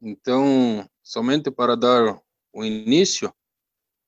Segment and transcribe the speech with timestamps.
[0.00, 2.20] Então, somente para dar
[2.52, 3.34] o início,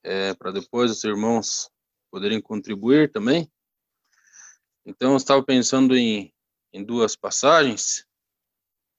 [0.03, 1.71] é, para depois os irmãos
[2.11, 3.51] poderem contribuir também.
[4.85, 6.33] Então, eu estava pensando em,
[6.73, 8.07] em duas passagens,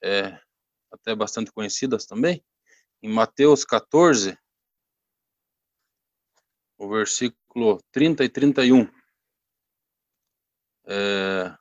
[0.04, 0.40] é,
[0.92, 2.44] até bastante conhecidas também.
[3.02, 4.38] Em Mateus 14,
[6.78, 8.90] o versículo 30 e 31.
[10.86, 11.56] É,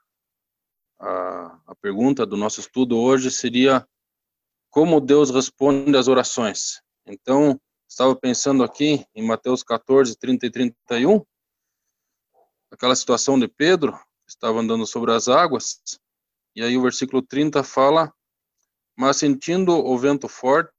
[0.98, 3.86] a, a pergunta do nosso estudo hoje seria
[4.70, 6.80] como Deus responde às orações.
[7.06, 11.24] Então, estava pensando aqui em Mateus 14, 30 e 31,
[12.70, 15.80] aquela situação de Pedro, estava andando sobre as águas,
[16.54, 18.12] e aí o versículo 30 fala:
[18.96, 20.72] Mas sentindo o vento forte,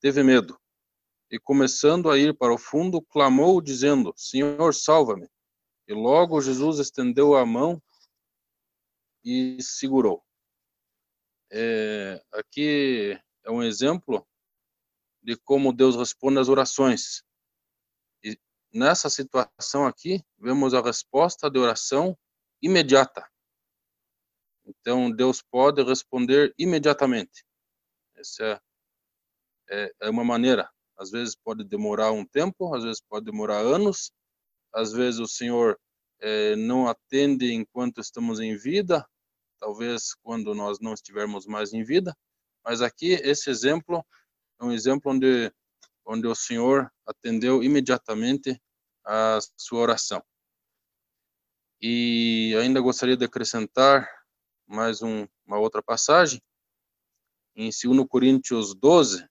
[0.00, 0.58] teve medo,
[1.30, 5.28] e começando a ir para o fundo, clamou, dizendo: Senhor, salva-me.
[5.88, 7.82] E logo Jesus estendeu a mão
[9.24, 10.22] e segurou.
[11.52, 14.26] É, aqui é um exemplo
[15.22, 17.22] de como Deus responde às orações.
[18.22, 18.38] E
[18.72, 22.16] nessa situação aqui, vemos a resposta de oração
[22.62, 23.28] imediata.
[24.64, 27.44] Então, Deus pode responder imediatamente.
[28.16, 28.62] Essa
[29.70, 30.70] é, é, uma maneira.
[30.96, 34.12] Às vezes pode demorar um tempo, às vezes pode demorar anos,
[34.72, 35.78] às vezes o Senhor
[36.20, 39.06] é, não atende enquanto estamos em vida,
[39.58, 42.14] talvez quando nós não estivermos mais em vida,
[42.64, 44.04] mas aqui esse exemplo
[44.60, 45.52] é um exemplo onde
[46.04, 48.60] onde o Senhor atendeu imediatamente
[49.04, 50.20] a sua oração.
[51.80, 54.08] E ainda gostaria de acrescentar
[54.66, 56.42] mais um, uma outra passagem
[57.54, 59.26] em 2 Coríntios 12,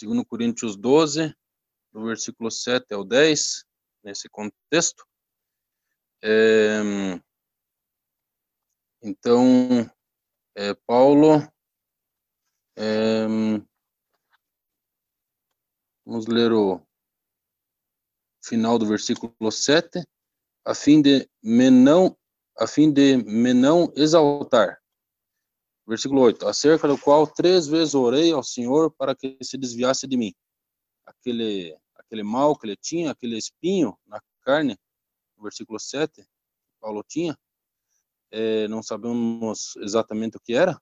[0.00, 1.34] 2 Coríntios 12,
[1.92, 3.64] do versículo 7 ao 10,
[4.04, 5.04] nesse contexto.
[6.22, 6.80] É,
[9.02, 9.88] então,
[11.08, 11.42] Paulo,
[12.76, 13.26] é,
[16.04, 16.82] vamos ler o
[18.44, 20.06] final do versículo 7,
[20.66, 22.14] a fim de me não,
[22.58, 24.82] a fim de me não exaltar.
[25.86, 30.14] Versículo 8, acerca do qual três vezes orei ao Senhor para que se desviasse de
[30.14, 30.34] mim.
[31.06, 34.76] Aquele, aquele mal que ele tinha, aquele espinho na carne,
[35.38, 36.22] versículo 7,
[36.78, 37.34] Paulo tinha,
[38.30, 40.78] é, não sabemos exatamente o que era,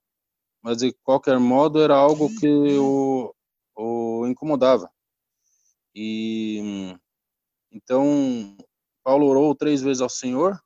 [0.67, 2.45] mas de qualquer modo era algo que
[2.77, 3.33] o,
[3.73, 4.91] o incomodava.
[5.95, 6.93] E
[7.71, 8.57] então
[9.01, 10.61] Paulo orou três vezes ao Senhor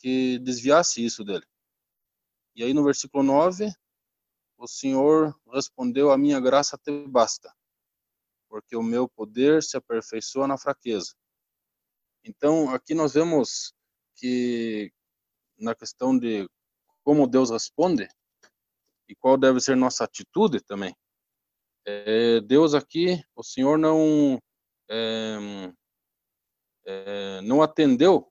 [0.00, 1.46] que desviasse isso dele.
[2.56, 3.72] E aí no versículo 9,
[4.58, 7.54] o Senhor respondeu: A minha graça te basta,
[8.48, 11.14] porque o meu poder se aperfeiçoa na fraqueza.
[12.24, 13.72] Então, aqui nós vemos
[14.16, 14.92] que
[15.56, 16.50] na questão de
[17.04, 18.08] como Deus responde
[19.08, 20.94] e qual deve ser nossa atitude também.
[21.86, 24.38] É, Deus aqui, o Senhor não
[24.88, 25.36] é,
[26.86, 28.30] é, não atendeu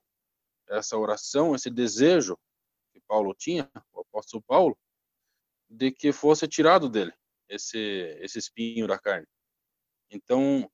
[0.68, 2.36] essa oração, esse desejo
[2.92, 4.76] que Paulo tinha, o apóstolo Paulo,
[5.68, 7.12] de que fosse tirado dele
[7.48, 7.78] esse
[8.20, 9.26] esse espinho da carne.
[10.10, 10.70] Então,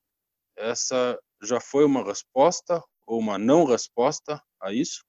[0.55, 5.03] essa já foi uma resposta ou uma não resposta a isso.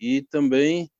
[0.00, 0.90] E também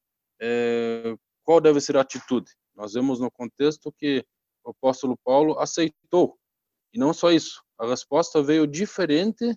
[0.40, 2.50] é, qual deve ser a atitude?
[2.74, 4.24] Nós vemos no contexto que
[4.64, 6.38] o apóstolo Paulo aceitou.
[6.92, 9.56] E não só isso, a resposta veio diferente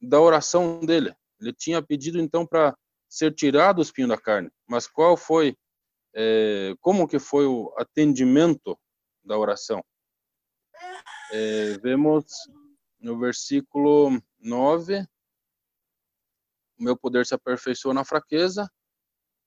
[0.00, 1.14] da oração dele.
[1.40, 2.76] Ele tinha pedido então para
[3.08, 5.56] ser tirado o espinho da carne, mas qual foi,
[6.14, 8.78] é, como que foi o atendimento
[9.24, 9.84] da oração?
[11.32, 12.24] É, vemos
[13.00, 15.06] no versículo 9,
[16.78, 18.70] o meu poder se aperfeiçoa na fraqueza,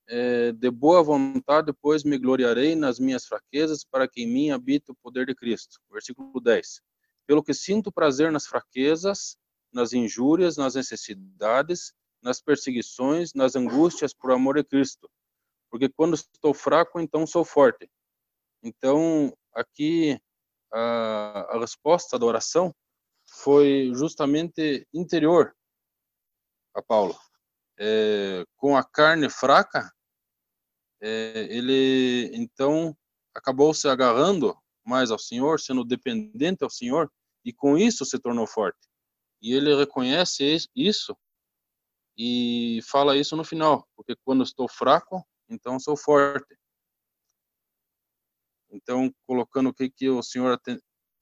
[0.07, 4.91] é, de boa vontade, depois me gloriarei nas minhas fraquezas, para que em mim habite
[4.91, 5.79] o poder de Cristo.
[5.91, 6.81] Versículo 10.
[7.25, 9.37] Pelo que sinto prazer nas fraquezas,
[9.71, 15.09] nas injúrias, nas necessidades, nas perseguições, nas angústias por amor de Cristo.
[15.69, 17.89] Porque quando estou fraco, então sou forte.
[18.61, 20.19] Então, aqui
[20.71, 22.73] a, a resposta da oração
[23.25, 25.56] foi justamente interior
[26.73, 27.15] a Paulo.
[27.85, 29.91] É, com a carne fraca,
[31.01, 32.95] é, ele então
[33.35, 37.12] acabou se agarrando mais ao Senhor, sendo dependente ao Senhor,
[37.44, 38.88] e com isso se tornou forte.
[39.41, 41.13] E ele reconhece isso
[42.18, 46.57] e fala isso no final, porque quando estou fraco, então sou forte.
[48.71, 50.57] Então, colocando o que, que o Senhor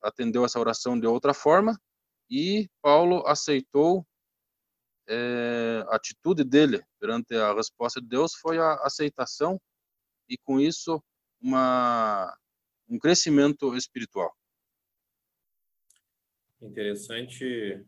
[0.04, 1.75] atendeu essa oração de outra forma,
[2.30, 4.06] e Paulo aceitou
[5.12, 9.60] é, a atitude dele perante a resposta de Deus foi a aceitação
[10.30, 11.04] e com isso
[11.42, 12.34] uma
[12.90, 14.34] um crescimento espiritual.
[16.62, 17.86] Interessante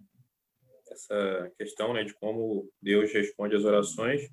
[0.90, 4.30] essa questão né, de como Deus responde às orações.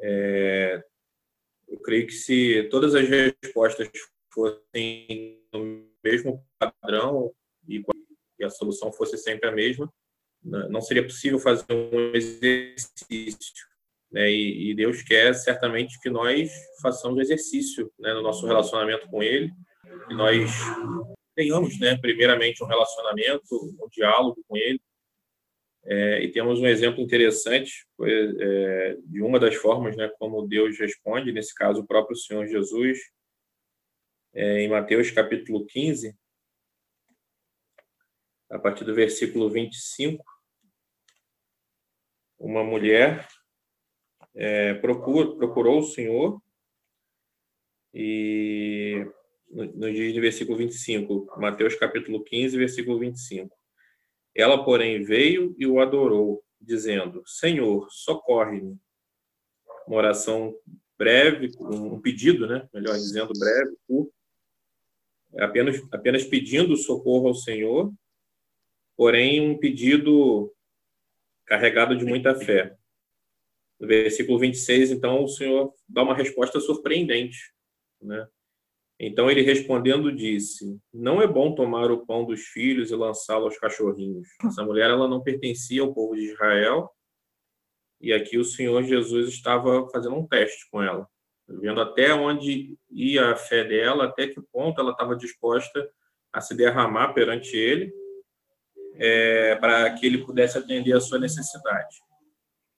[0.00, 0.84] É,
[1.68, 3.88] eu creio que se todas as respostas
[4.32, 7.34] fossem no mesmo padrão
[7.68, 7.84] e
[8.44, 9.92] a solução fosse sempre a mesma,
[10.46, 13.66] não seria possível fazer um exercício.
[14.10, 14.30] Né?
[14.30, 16.50] E, Deus quer certamente que nós
[16.80, 19.50] façamos exercício né, no nosso relacionamento com Ele,
[20.06, 20.50] que nós
[21.34, 24.80] tenhamos, né, primeiramente, um relacionamento, um diálogo com Ele,
[25.84, 31.32] é, e temos um exemplo interessante é, de uma das formas né, como Deus responde,
[31.32, 32.98] nesse caso, o próprio Senhor Jesus,
[34.34, 36.16] é, em Mateus capítulo 15,
[38.50, 40.24] a partir do versículo 25.
[42.38, 43.26] Uma mulher
[44.34, 46.40] é, procura, procurou o Senhor
[47.92, 49.06] e
[49.50, 53.56] no diz de versículo 25, Mateus capítulo 15, versículo 25.
[54.34, 58.76] Ela, porém, veio e o adorou, dizendo: Senhor, socorre-me.
[59.86, 60.54] Uma oração
[60.98, 62.68] breve, um pedido, né?
[62.74, 64.12] melhor dizendo, breve, curto,
[65.38, 67.92] apenas, apenas pedindo socorro ao Senhor,
[68.96, 70.52] porém um pedido
[71.46, 72.76] carregado de muita fé.
[73.78, 77.52] No versículo 26, então, o Senhor dá uma resposta surpreendente.
[78.00, 78.26] Né?
[78.98, 83.58] Então ele respondendo disse: Não é bom tomar o pão dos filhos e lançá-lo aos
[83.58, 84.28] cachorrinhos.
[84.44, 86.90] Essa mulher ela não pertencia ao povo de Israel.
[88.00, 91.08] E aqui o Senhor Jesus estava fazendo um teste com ela,
[91.48, 95.90] vendo até onde ia a fé dela, até que ponto ela estava disposta
[96.32, 97.92] a se derramar perante ele,
[98.98, 101.96] é, para que ele pudesse atender a sua necessidade.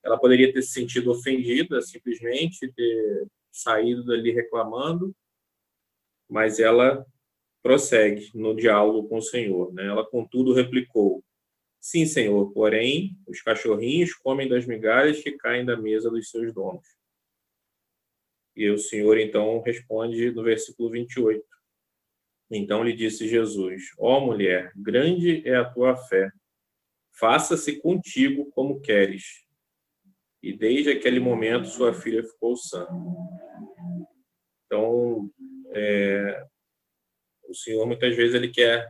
[0.05, 5.15] Ela poderia ter se sentido ofendida, simplesmente ter saído dali reclamando,
[6.29, 7.05] mas ela
[7.63, 9.73] prossegue no diálogo com o Senhor.
[9.73, 9.87] Né?
[9.87, 11.23] Ela, contudo, replicou:
[11.81, 16.87] Sim, Senhor, porém, os cachorrinhos comem das migalhas que caem da mesa dos seus donos.
[18.57, 21.45] E o Senhor, então, responde no versículo 28.
[22.51, 26.31] Então lhe disse Jesus: Ó oh, mulher, grande é a tua fé.
[27.19, 29.45] Faça-se contigo como queres.
[30.43, 32.87] E desde aquele momento sua filha ficou sã.
[34.67, 35.31] Então,
[35.73, 36.47] é,
[37.49, 38.89] o Senhor muitas vezes ele quer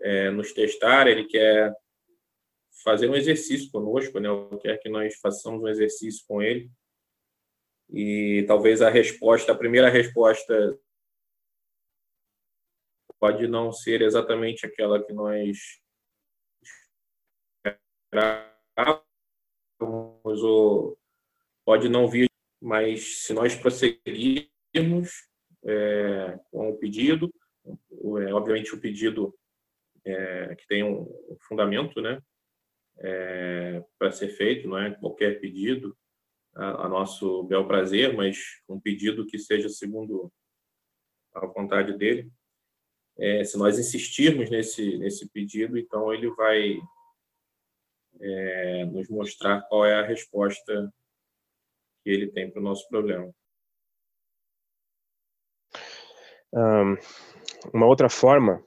[0.00, 1.72] é, nos testar, ele quer
[2.82, 4.28] fazer um exercício conosco, né?
[4.28, 6.70] Ele quer que nós façamos um exercício com ele.
[7.90, 10.78] E talvez a resposta, a primeira resposta
[13.22, 15.80] pode não ser exatamente aquela que nós
[18.04, 19.04] esperávamos
[20.42, 20.98] ou
[21.64, 22.28] pode não vir,
[22.60, 25.28] mas se nós prosseguirmos
[25.64, 27.32] é, com o pedido,
[27.64, 29.32] é, obviamente o pedido
[30.04, 31.06] é, que tem um
[31.42, 32.20] fundamento, né,
[32.98, 35.96] é, para ser feito, não é qualquer pedido
[36.56, 38.36] a, a, nosso bel prazer, mas
[38.68, 40.28] um pedido que seja segundo
[41.32, 42.28] a vontade dele.
[43.22, 46.76] É, se nós insistirmos nesse nesse pedido, então ele vai
[48.20, 50.92] é, nos mostrar qual é a resposta
[52.02, 53.32] que ele tem para o nosso problema.
[56.52, 56.96] Um,
[57.72, 58.60] uma outra forma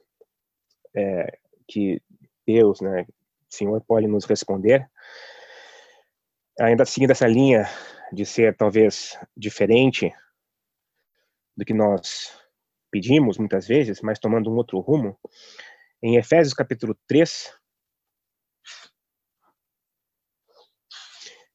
[0.95, 2.01] é, que
[2.47, 4.89] Deus, né, o Senhor pode nos responder,
[6.57, 7.65] ainda seguindo essa linha
[8.09, 10.15] de ser talvez diferente
[11.57, 12.44] do que nós
[12.95, 15.19] pedimos muitas vezes, mas tomando um outro rumo,
[16.01, 17.53] em Efésios capítulo 3,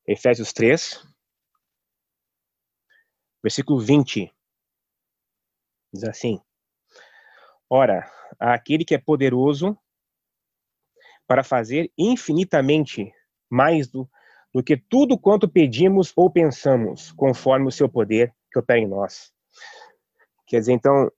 [0.07, 1.03] Efésios 3,
[3.43, 4.31] versículo 20,
[5.91, 6.39] Diz assim:
[7.71, 8.07] Ora,
[8.39, 9.79] aquele que é poderoso
[11.27, 13.11] para fazer infinitamente
[13.49, 14.07] mais do,
[14.53, 19.33] do que tudo quanto pedimos ou pensamos, conforme o seu poder que opera em nós.
[20.51, 21.11] Quer dizer, então,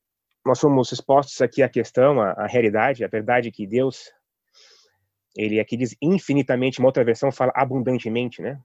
[0.45, 4.13] nós somos expostos aqui à questão, à, à realidade, a verdade que Deus,
[5.37, 8.61] ele aqui diz infinitamente, uma outra versão fala abundantemente, né?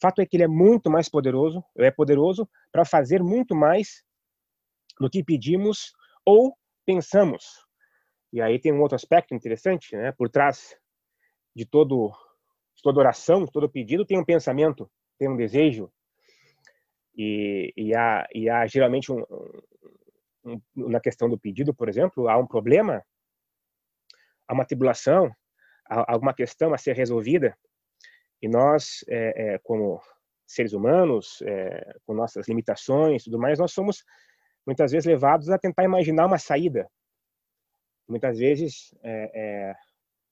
[0.00, 4.04] Fato é que ele é muito mais poderoso, ele é poderoso para fazer muito mais
[5.00, 5.92] no que pedimos
[6.24, 6.56] ou
[6.86, 7.44] pensamos.
[8.32, 10.12] E aí tem um outro aspecto interessante, né?
[10.12, 10.76] Por trás
[11.54, 12.12] de todo
[12.76, 15.90] de toda oração, de todo pedido, tem um pensamento, tem um desejo.
[17.16, 19.24] E, e, há, e há geralmente um,
[20.48, 23.04] um, na questão do pedido, por exemplo, há um problema,
[24.46, 25.30] há uma tribulação,
[25.88, 27.56] há alguma questão a ser resolvida.
[28.40, 30.00] E nós, é, é, como
[30.46, 34.04] seres humanos, é, com nossas limitações e tudo mais, nós somos
[34.66, 36.88] muitas vezes levados a tentar imaginar uma saída.
[38.08, 39.74] Muitas vezes é, é,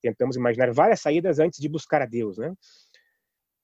[0.01, 2.53] tentamos imaginar várias saídas antes de buscar a Deus, né?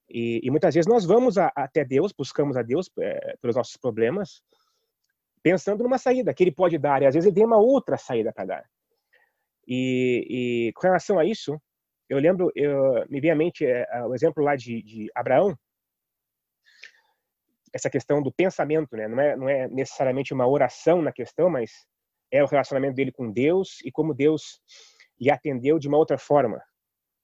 [0.10, 3.78] E, e muitas vezes nós vamos a, até Deus, buscamos a Deus é, pelos nossos
[3.78, 4.44] problemas,
[5.44, 8.32] pensando numa saída que Ele pode dar, e às vezes Ele tem uma outra saída
[8.32, 8.70] para dar.
[9.68, 10.26] E,
[10.70, 11.62] e, com relação a isso,
[12.10, 15.56] eu lembro, eu, me vem à mente é, o exemplo lá de, de Abraão,
[17.74, 19.08] essa questão do pensamento, né?
[19.08, 21.72] Não é, não é necessariamente uma oração na questão, mas
[22.32, 24.62] é o relacionamento dele com Deus e como Deus
[25.20, 26.62] lhe atendeu de uma outra forma,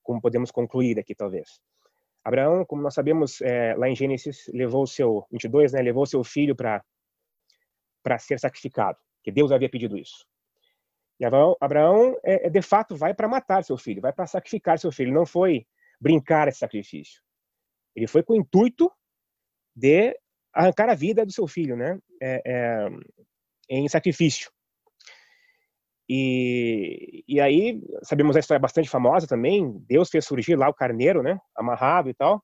[0.03, 1.61] como podemos concluir aqui talvez.
[2.23, 5.81] Abraão, como nós sabemos, é, lá em Gênesis, levou o seu 22, né?
[5.81, 6.83] Levou seu filho para
[8.03, 10.25] para ser sacrificado, que Deus havia pedido isso.
[11.19, 14.91] E Abraão, é, é de fato vai para matar seu filho, vai para sacrificar seu
[14.91, 15.13] filho.
[15.13, 15.67] Não foi
[15.99, 17.21] brincar esse sacrifício.
[17.93, 18.89] Ele foi com o intuito
[19.75, 20.17] de
[20.53, 21.99] arrancar a vida do seu filho, né?
[22.21, 22.89] É, é,
[23.69, 24.49] em sacrifício.
[26.07, 29.77] E, e aí, sabemos a história bastante famosa também.
[29.87, 31.37] Deus fez surgir lá o carneiro, né?
[31.55, 32.41] Amarrado e tal.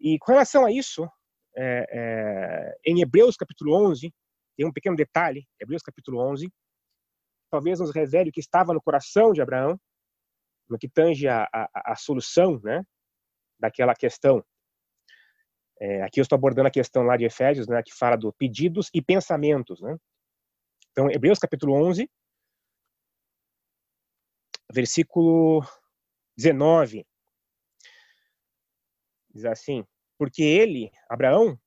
[0.00, 1.08] E com relação a isso,
[1.56, 4.12] é, é em Hebreus capítulo 11,
[4.56, 5.46] tem um pequeno detalhe.
[5.60, 6.52] Hebreus capítulo 11,
[7.50, 9.78] talvez nos revele o que estava no coração de Abraão,
[10.68, 12.82] no que tange a, a, a solução, né?
[13.58, 14.44] Daquela questão
[15.84, 18.88] é, aqui eu estou abordando a questão lá de Efésios, né, que fala do pedidos
[18.94, 19.96] e pensamentos, né?
[20.92, 22.08] Então, Hebreus capítulo 11,
[24.72, 25.60] versículo
[26.36, 27.04] 19,
[29.34, 29.84] diz assim:
[30.16, 31.58] Porque ele, Abraão,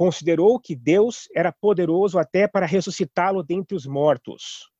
[0.00, 4.70] considerou que Deus era poderoso até para ressuscitá-lo dentre os mortos,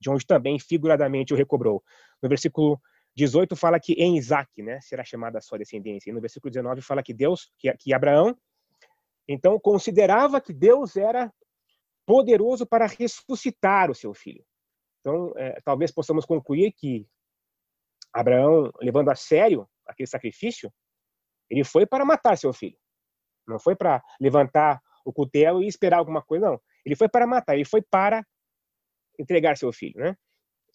[0.00, 1.82] de onde também figuradamente o recobrou.
[2.22, 2.80] No versículo
[3.16, 6.08] 18 fala que em Isaac, né, será chamada a sua descendência.
[6.08, 8.38] E no versículo 19 fala que Deus, que, que Abraão,
[9.26, 11.34] então considerava que Deus era
[12.06, 14.44] poderoso para ressuscitar o seu filho.
[15.00, 17.08] Então, é, talvez possamos concluir que
[18.12, 20.72] Abraão, levando a sério aquele sacrifício,
[21.50, 22.78] ele foi para matar seu filho.
[23.46, 26.60] Não foi para levantar o cutelo e esperar alguma coisa, não.
[26.84, 28.24] Ele foi para matar, ele foi para
[29.18, 30.16] entregar seu filho, né,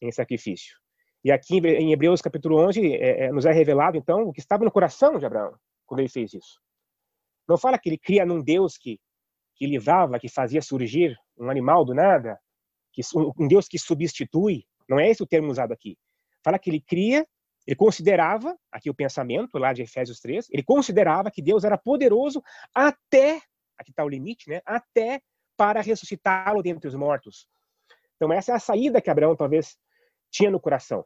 [0.02, 0.78] em sacrifício.
[1.24, 4.64] E aqui em Hebreus capítulo 11 é, é, nos é revelado então o que estava
[4.64, 5.54] no coração de Abraão
[5.86, 6.62] quando ele fez isso.
[7.48, 9.00] Não fala que ele cria num Deus que
[9.60, 12.40] que livrava, que fazia surgir um animal do nada,
[12.94, 13.02] que
[13.38, 14.64] um Deus que substitui.
[14.88, 15.98] Não é esse o termo usado aqui.
[16.44, 17.28] Fala que ele cria,
[17.70, 22.42] ele considerava, aqui o pensamento lá de Efésios 3, ele considerava que Deus era poderoso
[22.74, 23.40] até,
[23.78, 24.60] aqui está o limite, né?
[24.66, 25.22] Até
[25.56, 27.48] para ressuscitá-lo dentre os mortos.
[28.16, 29.78] Então essa é a saída que Abraão talvez
[30.32, 31.06] tinha no coração.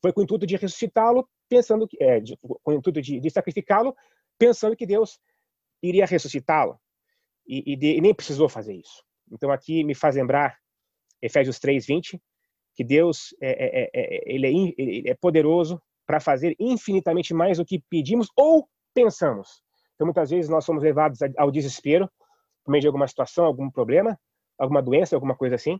[0.00, 3.28] Foi com o intuito de ressuscitá-lo, pensando que, é, de, com o intuito de, de
[3.28, 3.94] sacrificá-lo,
[4.38, 5.20] pensando que Deus
[5.82, 6.80] iria ressuscitá-lo.
[7.46, 9.04] E, e, e, nem precisou fazer isso.
[9.30, 10.58] Então aqui me faz lembrar
[11.20, 12.18] Efésios 3, 20,
[12.80, 17.64] que Deus é, é, é, ele é, ele é poderoso para fazer infinitamente mais do
[17.66, 19.62] que pedimos ou pensamos.
[19.94, 22.10] Então muitas vezes nós somos levados ao desespero
[22.64, 24.18] por meio de alguma situação, algum problema,
[24.58, 25.78] alguma doença, alguma coisa assim.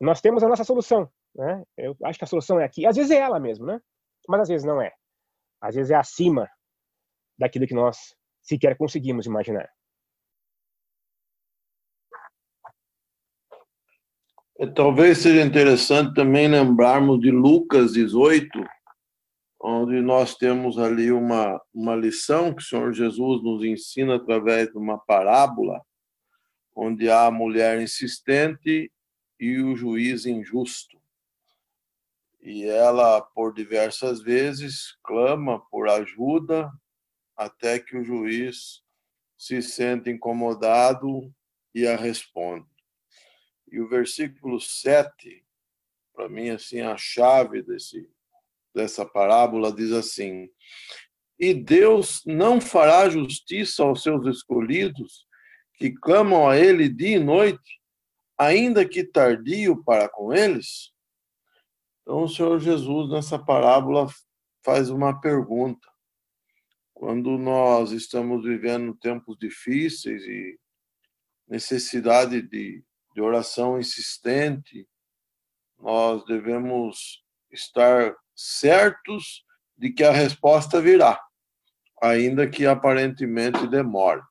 [0.00, 1.62] Nós temos a nossa solução, né?
[1.76, 2.84] Eu acho que a solução é aqui.
[2.84, 3.80] Às vezes é ela mesmo, né?
[4.26, 4.90] Mas às vezes não é.
[5.60, 6.50] Às vezes é acima
[7.38, 9.70] daquilo que nós sequer conseguimos imaginar.
[14.66, 18.48] Talvez seja interessante também lembrarmos de Lucas 18,
[19.60, 24.78] onde nós temos ali uma, uma lição que o Senhor Jesus nos ensina através de
[24.78, 25.80] uma parábola,
[26.74, 28.90] onde há a mulher insistente
[29.38, 30.98] e o juiz injusto
[32.40, 36.72] e ela, por diversas vezes, clama por ajuda
[37.36, 38.82] até que o juiz
[39.36, 41.32] se sente incomodado
[41.74, 42.66] e a responde.
[43.70, 45.44] E o versículo 7,
[46.14, 48.08] para mim, assim, a chave desse,
[48.74, 50.48] dessa parábola diz assim:
[51.38, 55.26] E Deus não fará justiça aos seus escolhidos,
[55.74, 57.80] que clamam a Ele dia e noite,
[58.36, 60.92] ainda que tardio para com eles?
[62.02, 64.06] Então, o Senhor Jesus, nessa parábola,
[64.64, 65.86] faz uma pergunta.
[66.94, 70.58] Quando nós estamos vivendo tempos difíceis e
[71.46, 72.82] necessidade de,
[73.18, 74.88] de oração insistente,
[75.76, 79.44] nós devemos estar certos
[79.76, 81.20] de que a resposta virá,
[82.00, 84.22] ainda que aparentemente demore.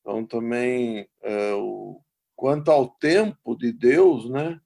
[0.00, 2.00] Então, também, é, o,
[2.36, 4.60] quanto ao tempo de Deus, né?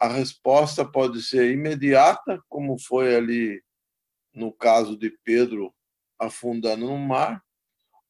[0.00, 3.62] a resposta pode ser imediata, como foi ali
[4.34, 5.72] no caso de Pedro
[6.18, 7.44] afundando no mar,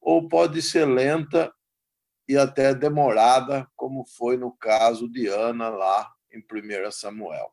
[0.00, 1.54] ou pode ser lenta
[2.28, 7.52] e até demorada, como foi no caso de Ana lá em 1 Samuel.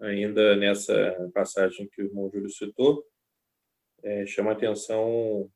[0.00, 3.04] Ainda nessa passagem que o irmão Júlio citou,
[4.02, 5.50] é, chama atenção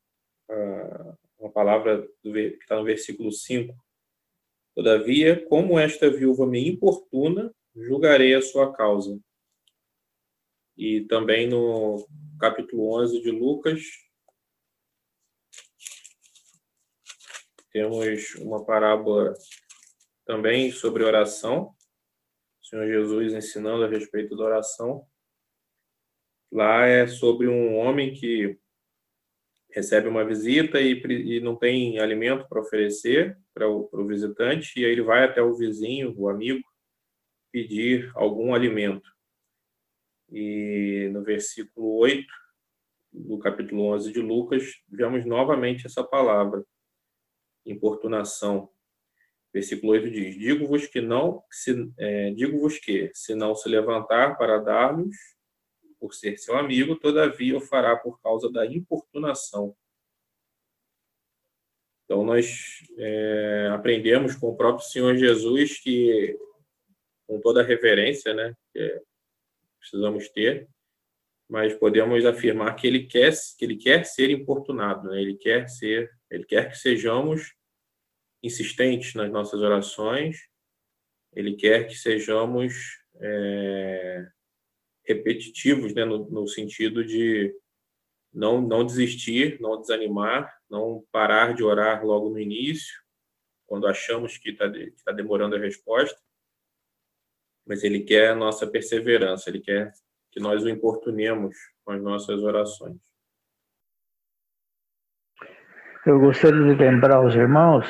[0.49, 3.75] a, uma palavra do, que está no versículo 5.
[4.75, 9.19] Todavia, como esta viúva me importuna, julgarei a sua causa.
[10.77, 12.05] E também no
[12.39, 13.81] capítulo 11 de Lucas,
[17.75, 19.33] temos uma parábola
[20.25, 21.75] também sobre oração.
[22.61, 25.05] O Senhor Jesus ensinando a respeito da oração.
[26.49, 28.57] Lá é sobre um homem que
[29.71, 34.79] recebe uma visita e, e não tem alimento para oferecer para o, para o visitante,
[34.79, 36.63] e aí ele vai até o vizinho, o amigo,
[37.51, 39.11] pedir algum alimento.
[40.31, 42.25] E no versículo 8
[43.11, 46.65] do capítulo 11 de Lucas, vemos novamente essa palavra,
[47.65, 48.69] importunação.
[49.53, 54.57] Versículo 8 diz: Digo-vos que não, se, é, digo-vos que, se não se levantar para
[54.59, 55.15] dar-lhes,
[55.99, 59.75] por ser seu amigo, todavia o fará por causa da importunação.
[62.03, 66.37] Então, nós é, aprendemos com o próprio Senhor Jesus que,
[67.25, 69.01] com toda a reverência né, que
[69.79, 70.69] precisamos ter,
[71.49, 75.21] mas podemos afirmar que ele quer, que ele quer ser importunado, né?
[75.21, 77.53] ele quer ser, ele quer que sejamos
[78.41, 80.37] insistentes nas nossas orações,
[81.33, 82.73] ele quer que sejamos
[83.21, 84.27] é,
[85.05, 87.53] repetitivos, né, no, no, sentido de
[88.33, 92.93] não, não desistir, não desanimar, não parar de orar logo no início,
[93.67, 94.71] quando achamos que está
[95.05, 96.19] tá demorando a resposta,
[97.65, 99.91] mas Ele quer a nossa perseverança, Ele quer
[100.35, 102.97] que nós o importunemos com as nossas orações.
[106.05, 107.87] Eu gostaria de lembrar os irmãos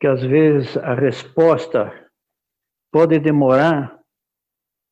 [0.00, 2.08] que às vezes a resposta
[2.92, 4.00] pode demorar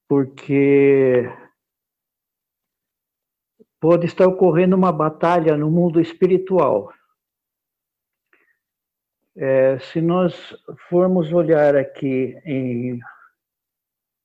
[0.09, 1.23] porque
[3.81, 6.93] pode estar ocorrendo uma batalha no mundo espiritual.
[9.37, 10.35] É, se nós
[10.89, 13.01] formos olhar aqui em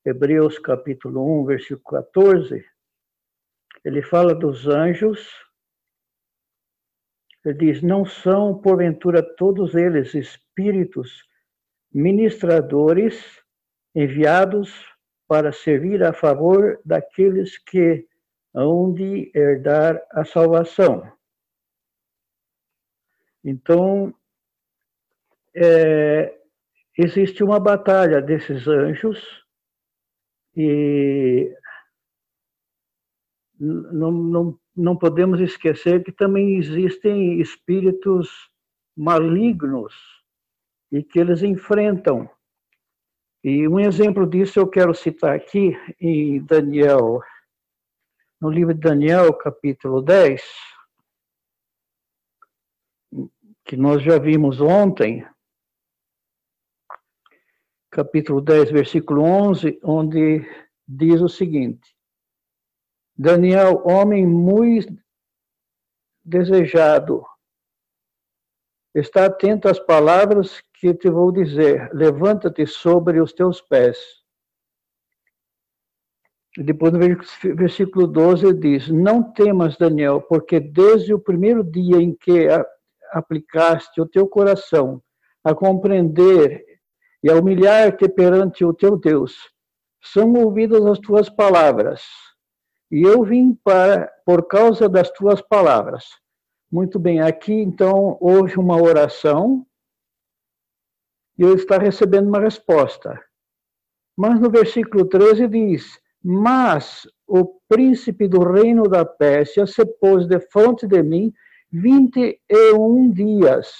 [0.05, 2.65] Hebreus capítulo 1, versículo 14,
[3.85, 5.29] ele fala dos anjos.
[7.45, 11.25] Ele diz: Não são, porventura, todos eles espíritos
[11.89, 13.41] ministradores
[13.95, 14.73] enviados
[15.25, 18.05] para servir a favor daqueles que
[18.53, 21.11] onde herdar a salvação.
[23.41, 24.13] Então,
[25.55, 26.37] é,
[26.97, 29.42] existe uma batalha desses anjos
[30.55, 31.55] e
[33.59, 38.29] não, não, não podemos esquecer que também existem espíritos
[38.95, 39.93] malignos
[40.91, 42.29] e que eles enfrentam.
[43.43, 47.21] E um exemplo disso eu quero citar aqui em Daniel
[48.43, 50.43] no livro de Daniel, capítulo 10,
[53.63, 55.25] que nós já vimos ontem,
[57.93, 60.45] capítulo 10, versículo 11, onde
[60.87, 61.95] diz o seguinte:
[63.15, 64.93] Daniel, homem muito
[66.25, 67.23] desejado,
[68.93, 71.89] está atento às palavras que te vou dizer.
[71.93, 74.23] Levanta-te sobre os teus pés
[76.57, 76.99] depois no
[77.55, 82.47] versículo 12 diz: Não temas, Daniel, porque desde o primeiro dia em que
[83.11, 85.01] aplicaste o teu coração
[85.43, 86.63] a compreender
[87.23, 89.33] e a humilhar-te perante o teu Deus,
[90.01, 92.03] são ouvidas as tuas palavras.
[92.91, 96.05] E eu vim para por causa das tuas palavras.
[96.71, 99.65] Muito bem, aqui então houve uma oração
[101.37, 103.19] e ele está recebendo uma resposta.
[104.17, 110.39] Mas no versículo 13 diz: mas o príncipe do reino da Pérsia se pôs de
[110.39, 111.33] frente de mim
[111.69, 113.73] vinte e um dias.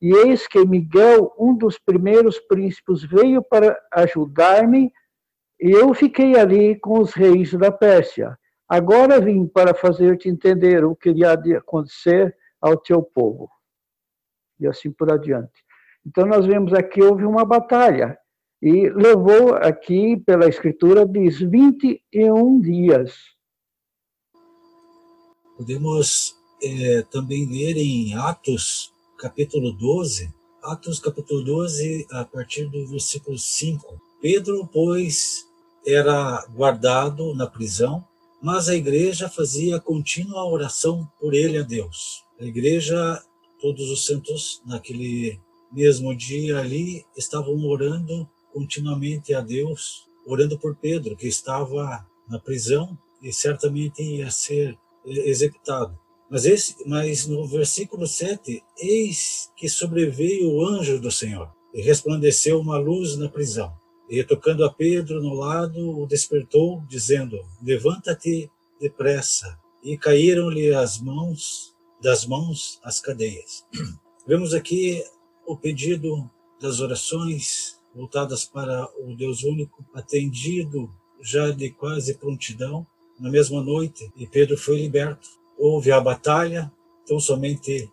[0.00, 4.90] E eis que Miguel, um dos primeiros príncipes, veio para ajudar-me,
[5.60, 8.38] e eu fiquei ali com os reis da Pérsia.
[8.66, 13.50] Agora vim para fazer-te entender o que de acontecer ao teu povo.
[14.58, 15.64] E assim por adiante.
[16.06, 18.18] Então, nós vemos aqui houve uma batalha
[18.62, 23.18] e levou aqui, pela escritura, diz 21 dias.
[25.56, 33.36] Podemos é, também ler em Atos, capítulo 12, Atos, capítulo 12, a partir do versículo
[33.36, 34.00] 5.
[34.18, 35.46] Pedro, pois,
[35.86, 38.02] era guardado na prisão,
[38.40, 42.24] mas a igreja fazia contínua oração por ele a Deus.
[42.40, 43.22] A igreja
[43.60, 45.38] todos os santos naquele
[45.70, 52.96] mesmo dia ali estavam orando continuamente a Deus, orando por Pedro, que estava na prisão
[53.22, 55.98] e certamente ia ser executado.
[56.30, 62.60] Mas, esse, mas no versículo 7, eis que sobreveio o anjo do Senhor e resplandeceu
[62.60, 63.76] uma luz na prisão.
[64.08, 69.58] E tocando a Pedro no lado, o despertou, dizendo: Levanta-te depressa.
[69.82, 73.64] E caíram-lhe as mãos das mãos as cadeias.
[74.26, 75.02] Vemos aqui
[75.46, 80.90] o pedido das orações voltadas para o Deus único, atendido
[81.20, 82.86] já de quase prontidão,
[83.18, 85.28] na mesma noite, e Pedro foi liberto.
[85.62, 86.72] Houve a batalha,
[87.06, 87.92] tão somente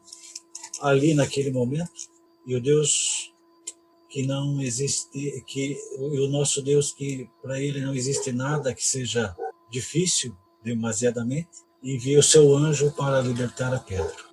[0.82, 1.92] ali naquele momento,
[2.46, 3.34] e o Deus
[4.10, 9.36] que não existe, que o nosso Deus que para ele não existe nada que seja
[9.70, 11.50] difícil demasiadamente,
[11.84, 14.26] envia o seu anjo para libertar a Pedro.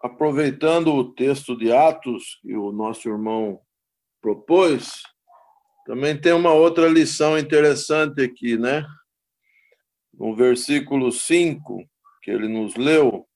[0.00, 3.60] Aproveitando o texto de Atos que o nosso irmão
[4.20, 5.00] propôs,
[5.86, 8.84] também tem uma outra lição interessante aqui, né?
[10.18, 11.84] No versículo 5,
[12.22, 13.26] que ele nos leu,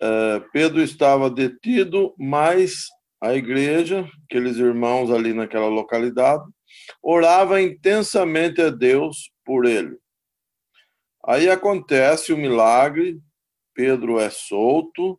[0.00, 2.88] é, Pedro estava detido, mas
[3.20, 6.44] a igreja, aqueles irmãos ali naquela localidade,
[7.02, 9.96] orava intensamente a Deus por ele.
[11.26, 13.18] Aí acontece o milagre,
[13.72, 15.18] Pedro é solto,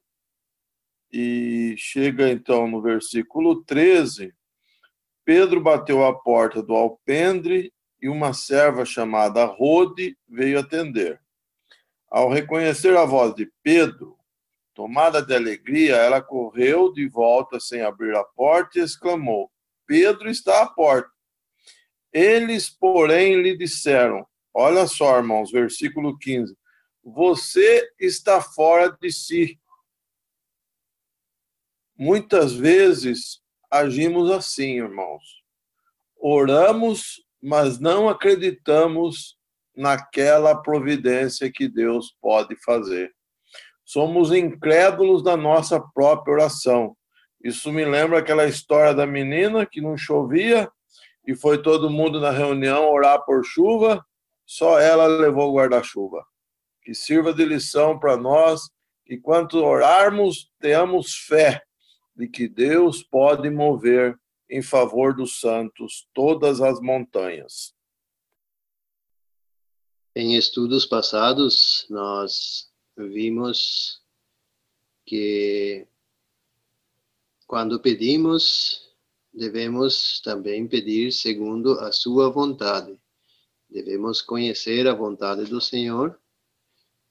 [1.11, 4.33] e chega então no versículo 13.
[5.23, 7.73] Pedro bateu a porta do alpendre
[8.05, 11.19] e uma serva chamada Rode veio atender.
[12.07, 14.15] Ao reconhecer a voz de Pedro,
[14.75, 19.49] Tomada de alegria, ela correu de volta sem abrir a porta e exclamou:
[19.87, 21.09] Pedro está à porta.
[22.11, 26.55] Eles, porém, lhe disseram: Olha só, irmãos, versículo 15:
[27.01, 29.59] Você está fora de si.
[31.97, 33.41] Muitas vezes
[33.71, 35.41] agimos assim, irmãos.
[36.17, 39.37] Oramos, mas não acreditamos
[39.75, 43.13] naquela providência que Deus pode fazer
[43.85, 46.97] somos incrédulos da nossa própria oração.
[47.41, 50.69] Isso me lembra aquela história da menina que não chovia
[51.25, 54.03] e foi todo mundo na reunião orar por chuva,
[54.45, 56.25] só ela levou o guarda-chuva.
[56.81, 58.61] Que sirva de lição para nós
[59.05, 61.61] que quanto orarmos, tenhamos fé
[62.15, 64.15] de que Deus pode mover
[64.49, 67.73] em favor dos santos todas as montanhas.
[70.15, 74.01] Em estudos passados, nós vimos
[75.05, 75.87] que
[77.45, 78.81] quando pedimos,
[79.33, 82.97] devemos também pedir segundo a sua vontade.
[83.69, 86.19] Devemos conhecer a vontade do Senhor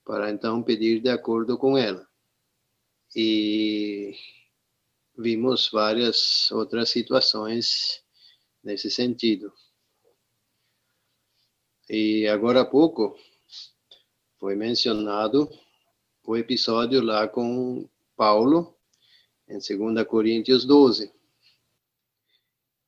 [0.03, 2.07] para então pedir de acordo com ela.
[3.15, 4.13] E
[5.17, 8.03] vimos várias outras situações
[8.63, 9.51] nesse sentido.
[11.89, 13.17] E agora há pouco
[14.39, 15.49] foi mencionado
[16.23, 18.75] o episódio lá com Paulo,
[19.47, 21.13] em 2 Coríntios 12.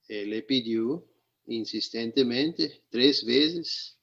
[0.10, 1.08] Ele pediu
[1.48, 3.96] insistentemente, três vezes,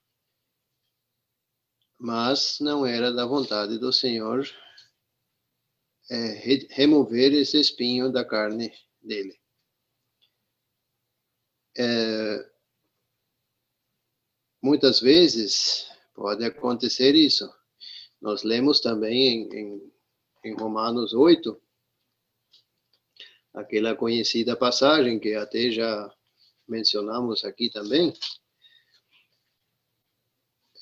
[1.98, 4.48] mas não era da vontade do Senhor
[6.10, 9.38] é, remover esse espinho da carne dele.
[11.76, 12.50] É,
[14.62, 17.48] muitas vezes pode acontecer isso
[18.24, 19.92] nós lemos também em, em,
[20.46, 21.60] em Romanos 8,
[23.52, 26.10] aquela conhecida passagem que até já
[26.66, 28.14] mencionamos aqui também.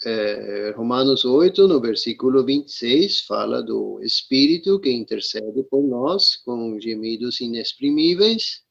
[0.05, 7.41] É, Romanos 8, no versículo 26, fala do Espírito que intercede por nós com gemidos
[7.41, 8.63] inexprimíveis.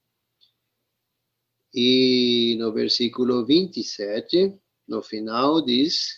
[1.74, 4.54] E no versículo 27,
[4.86, 6.10] no final, diz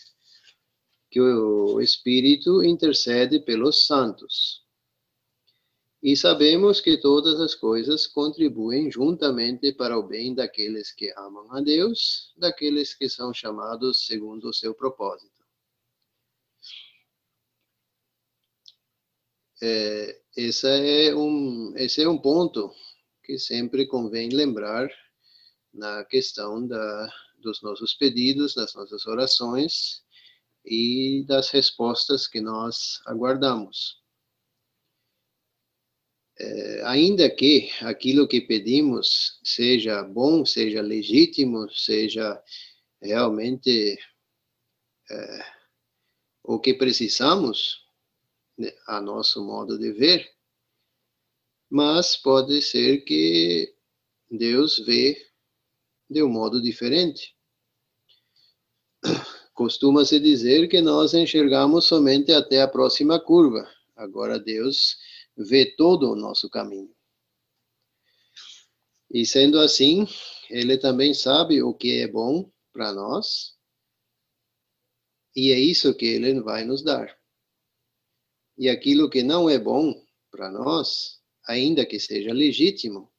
[1.08, 4.63] que o Espírito intercede pelos santos.
[6.04, 11.62] E sabemos que todas as coisas contribuem juntamente para o bem daqueles que amam a
[11.62, 15.42] Deus, daqueles que são chamados segundo o seu propósito.
[19.62, 22.70] É, esse, é um, esse é um ponto
[23.24, 24.90] que sempre convém lembrar
[25.72, 30.04] na questão da, dos nossos pedidos, das nossas orações,
[30.66, 34.03] e das respostas que nós aguardamos.
[36.36, 42.42] É, ainda que aquilo que pedimos seja bom, seja legítimo, seja
[43.00, 43.96] realmente
[45.10, 45.44] é,
[46.42, 47.84] o que precisamos,
[48.86, 50.28] a nosso modo de ver,
[51.70, 53.74] mas pode ser que
[54.30, 55.16] Deus vê
[56.10, 57.34] de um modo diferente.
[59.54, 63.68] Costuma-se dizer que nós enxergamos somente até a próxima curva.
[63.96, 64.96] Agora Deus
[65.36, 66.94] vê todo o nosso caminho.
[69.10, 70.06] E sendo assim,
[70.50, 73.56] ele também sabe o que é bom para nós,
[75.36, 77.16] e é isso que ele vai nos dar.
[78.56, 79.94] E aquilo que não é bom
[80.30, 83.12] para nós, ainda que seja legítimo,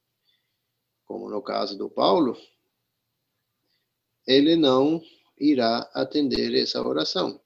[1.04, 2.36] como no caso do Paulo,
[4.26, 5.00] ele não
[5.38, 7.40] irá atender essa oração.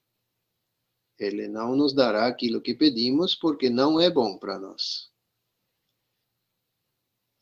[1.20, 5.11] Ele não nos dará aquilo que pedimos, porque não é bom para nós.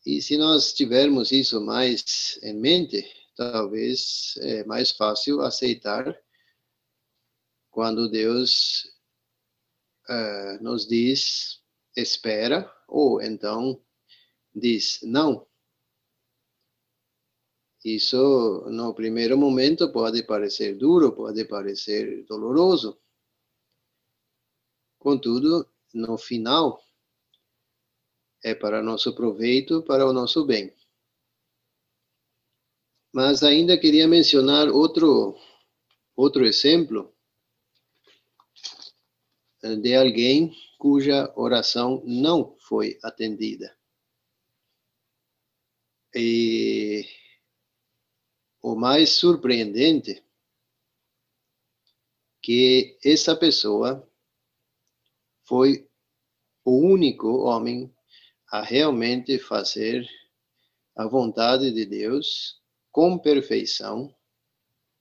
[0.05, 6.19] E se nós tivermos isso mais em mente, talvez é mais fácil aceitar
[7.71, 8.85] quando Deus
[10.09, 11.63] uh, nos diz
[11.97, 13.81] espera, ou então
[14.53, 15.47] diz não.
[17.85, 23.01] Isso, no primeiro momento, pode parecer duro, pode parecer doloroso.
[24.99, 26.83] Contudo, no final,
[28.43, 30.73] é para nosso proveito, para o nosso bem.
[33.13, 35.37] Mas ainda queria mencionar outro
[36.15, 37.15] outro exemplo
[39.63, 43.77] de alguém cuja oração não foi atendida.
[46.15, 47.05] E
[48.63, 50.25] o mais surpreendente
[52.41, 54.08] que essa pessoa
[55.49, 55.89] foi
[56.63, 57.91] o único homem
[58.53, 60.07] a realmente fazer
[60.95, 62.61] a vontade de Deus
[62.93, 64.15] com perfeição,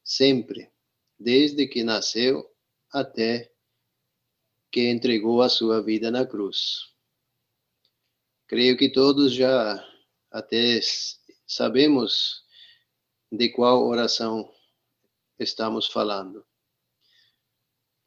[0.02, 0.72] sempre,
[1.20, 2.50] desde que nasceu
[2.90, 3.52] até
[4.72, 6.94] que entregou a sua vida na cruz.
[8.48, 9.86] Creio que todos já
[10.32, 10.80] até
[11.46, 12.46] sabemos
[13.30, 14.50] de qual oração
[15.38, 16.46] estamos falando.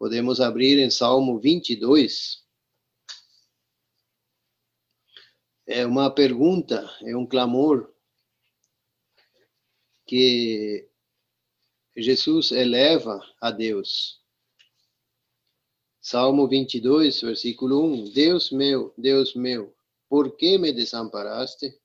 [0.01, 2.43] Podemos abrir em Salmo 22.
[5.67, 7.93] É uma pergunta, é um clamor
[10.07, 10.89] que
[11.95, 14.25] Jesus eleva a Deus.
[16.01, 18.11] Salmo 22, versículo 1.
[18.15, 19.77] Deus meu, Deus meu,
[20.09, 21.79] por que me desamparaste?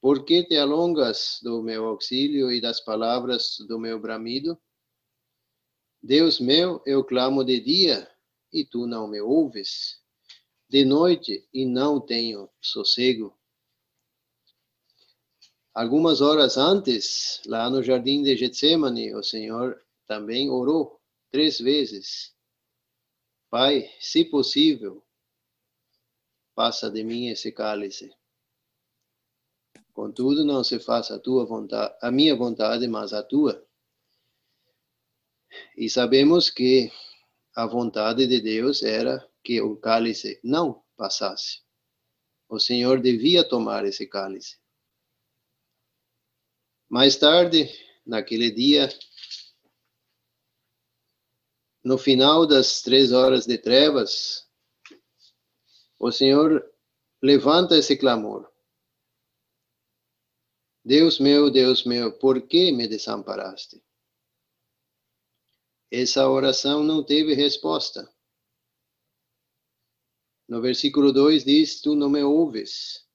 [0.00, 4.58] Por que te alongas do meu auxílio e das palavras do meu bramido?
[6.02, 8.10] Deus meu, eu clamo de dia
[8.52, 10.00] e tu não me ouves,
[10.68, 13.38] de noite e não tenho sossego.
[15.72, 22.34] Algumas horas antes, lá no jardim de Getsemane, o Senhor também orou três vezes.
[23.48, 25.02] Pai, se possível,
[26.52, 28.12] passa de mim esse cálice.
[29.92, 33.64] Contudo, não se faça a tua vontade, a minha vontade, mas a tua.
[35.76, 36.90] E sabemos que
[37.54, 41.60] a vontade de Deus era que o cálice não passasse.
[42.48, 44.58] O Senhor devia tomar esse cálice.
[46.88, 47.68] Mais tarde,
[48.04, 48.88] naquele dia,
[51.82, 54.46] no final das três horas de trevas,
[55.98, 56.62] o Senhor
[57.22, 58.50] levanta esse clamor.
[60.84, 63.82] Deus meu, Deus meu, por que me desamparaste?
[65.94, 68.10] Essa oração não teve resposta.
[70.48, 73.06] No versículo 2 diz: Tu não me ouves.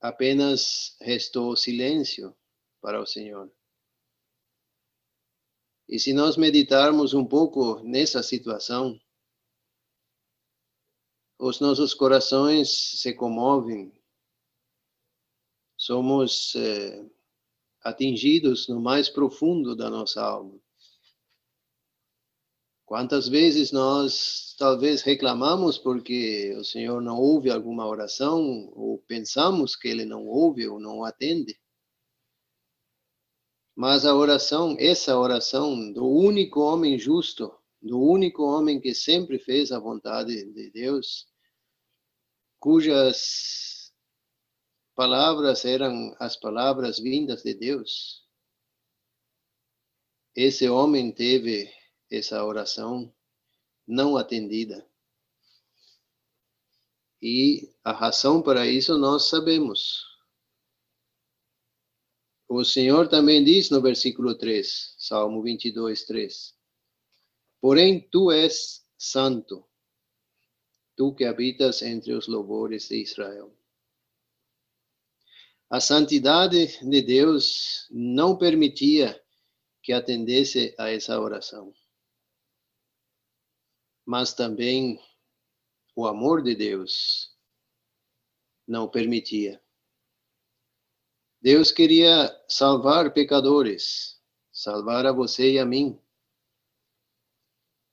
[0.00, 2.36] Apenas restou silêncio
[2.80, 3.48] para o Senhor.
[5.88, 9.00] E se nós meditarmos um pouco nessa situação,
[11.38, 13.92] os nossos corações se comovem
[15.80, 17.10] somos é,
[17.82, 20.58] atingidos no mais profundo da nossa alma.
[22.84, 29.86] Quantas vezes nós talvez reclamamos porque o Senhor não ouve alguma oração, ou pensamos que
[29.86, 31.56] Ele não ouve ou não atende?
[33.76, 39.70] Mas a oração, essa oração do único homem justo, do único homem que sempre fez
[39.70, 41.26] a vontade de Deus,
[42.58, 43.79] cujas
[45.00, 48.22] palavras eram as palavras vindas de Deus.
[50.36, 51.72] Esse homem teve
[52.10, 53.10] essa oração
[53.88, 54.86] não atendida.
[57.22, 60.04] E a razão para isso nós sabemos.
[62.46, 66.54] O Senhor também diz no versículo 3, Salmo 22, 3:
[67.58, 69.66] Porém, tu és santo,
[70.94, 73.58] tu que habitas entre os louvores de Israel.
[75.72, 79.24] A santidade de Deus não permitia
[79.80, 81.72] que atendesse a essa oração.
[84.04, 85.00] Mas também
[85.94, 87.32] o amor de Deus
[88.66, 89.62] não permitia.
[91.40, 95.96] Deus queria salvar pecadores, salvar a você e a mim.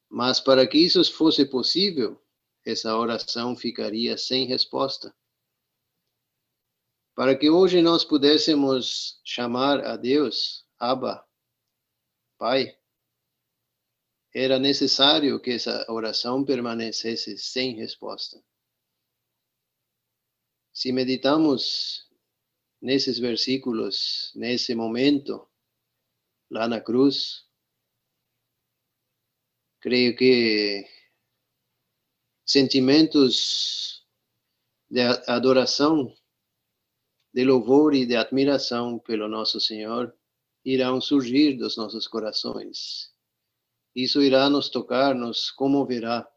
[0.09, 2.19] Mas para que isso fosse possível,
[2.65, 5.15] essa oração ficaria sem resposta.
[7.17, 11.27] Para que hoje nós pudéssemos chamar a Deus, Abba,
[12.38, 12.77] Pai,
[14.32, 18.39] era necessário que essa oração permanecesse sem resposta.
[20.71, 22.08] Se meditamos
[22.80, 25.49] nesses versículos, nesse momento,
[26.51, 27.49] lá na cruz,
[29.80, 30.88] creio que
[32.45, 34.06] sentimentos
[34.88, 36.15] de adoração,
[37.38, 40.12] de louvor e de admiração pelo nosso Senhor
[40.65, 43.13] irão surgir dos nossos corações.
[43.95, 46.28] Isso irá nos tocar, nos comoverá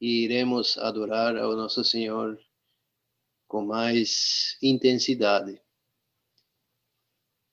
[0.00, 2.38] e iremos adorar ao nosso Senhor
[3.48, 5.60] com mais intensidade.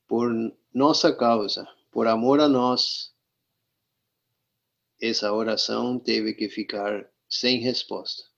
[0.07, 0.31] Por
[0.71, 3.15] nossa causa, por amor a nós,
[5.01, 8.30] essa oração teve que ficar sem resposta.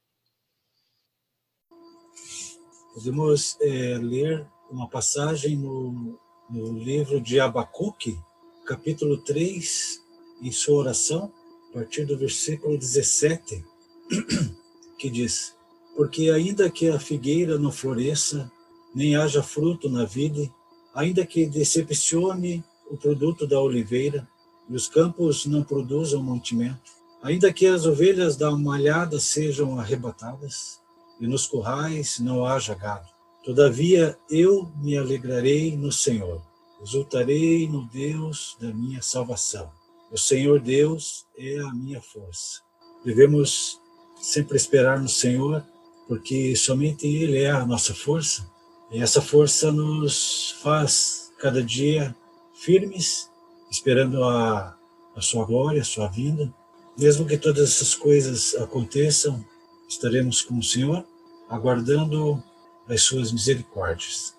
[2.93, 8.19] Podemos é, ler uma passagem no, no livro de Abacuque,
[8.67, 9.99] capítulo 3,
[10.43, 11.31] em sua oração,
[11.71, 13.65] a partir do versículo 17,
[14.99, 15.55] que diz:
[15.95, 18.51] porque ainda que a figueira não floresça,
[18.93, 20.53] nem haja fruto na vide,
[20.93, 24.27] ainda que decepcione o produto da oliveira,
[24.69, 26.91] e os campos não produzam mantimento,
[27.23, 30.82] ainda que as ovelhas da malhada sejam arrebatadas,
[31.19, 33.07] e nos currais não haja gado.
[33.43, 36.41] Todavia eu me alegrarei no Senhor,
[36.81, 39.69] exultarei no Deus da minha salvação.
[40.11, 42.61] O Senhor Deus é a minha força.
[43.03, 43.79] Devemos
[44.21, 45.65] sempre esperar no Senhor
[46.07, 48.49] porque somente Ele é a nossa força,
[48.91, 52.15] e essa força nos faz cada dia
[52.53, 53.29] firmes,
[53.71, 54.77] esperando a,
[55.15, 56.53] a Sua glória, a Sua vinda.
[56.97, 59.43] Mesmo que todas essas coisas aconteçam,
[59.87, 61.05] estaremos com o Senhor,
[61.49, 62.43] aguardando
[62.87, 64.37] as Suas misericórdias.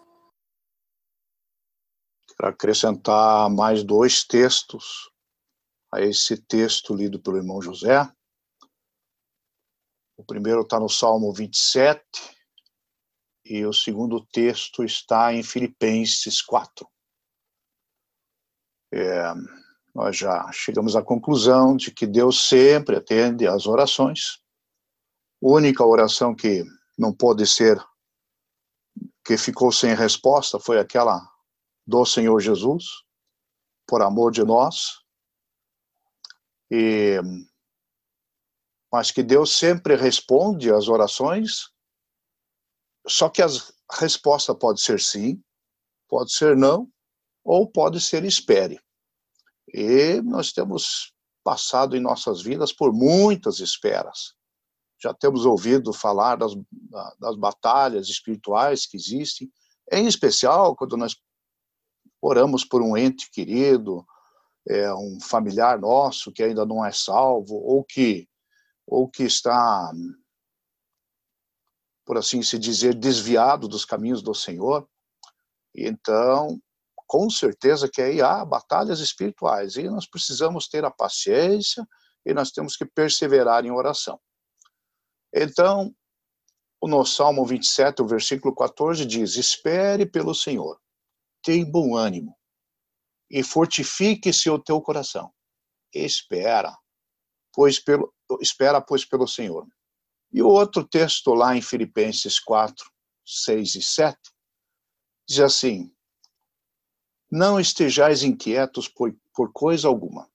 [2.36, 5.10] Para acrescentar mais dois textos
[5.92, 8.10] a esse texto lido pelo irmão José,
[10.16, 12.02] o primeiro está no Salmo 27
[13.44, 16.88] e o segundo texto está em Filipenses 4.
[18.92, 19.32] É,
[19.94, 24.43] nós já chegamos à conclusão de que Deus sempre atende às orações.
[25.46, 26.64] Única oração que
[26.96, 27.78] não pode ser,
[29.22, 31.20] que ficou sem resposta, foi aquela
[31.86, 32.86] do Senhor Jesus,
[33.86, 35.02] por amor de nós.
[36.70, 37.18] E
[38.90, 41.68] mas que Deus sempre responde às orações,
[43.06, 43.48] só que a
[44.00, 45.44] resposta pode ser sim,
[46.08, 46.90] pode ser não,
[47.44, 48.80] ou pode ser espere.
[49.68, 51.12] E nós temos
[51.44, 54.34] passado em nossas vidas por muitas esperas.
[55.04, 56.52] Já temos ouvido falar das,
[57.20, 59.52] das batalhas espirituais que existem,
[59.92, 61.14] em especial quando nós
[62.22, 64.02] oramos por um ente querido,
[64.66, 68.26] é, um familiar nosso que ainda não é salvo, ou que
[68.86, 69.92] ou que está,
[72.06, 74.88] por assim se dizer, desviado dos caminhos do Senhor.
[75.74, 76.58] Então,
[77.06, 81.86] com certeza que aí há batalhas espirituais e nós precisamos ter a paciência
[82.24, 84.18] e nós temos que perseverar em oração.
[85.34, 85.92] Então,
[86.80, 90.80] no Salmo 27, o versículo 14 diz: Espere pelo Senhor,
[91.42, 92.38] tenha bom ânimo
[93.28, 95.32] e fortifique-se o teu coração.
[95.92, 96.76] Espera,
[97.52, 99.66] pois pelo, espera, pois, pelo Senhor.
[100.32, 102.88] E o outro texto lá em Filipenses 4,
[103.24, 104.18] 6 e 7,
[105.28, 105.92] diz assim:
[107.28, 110.30] Não estejais inquietos por, por coisa alguma.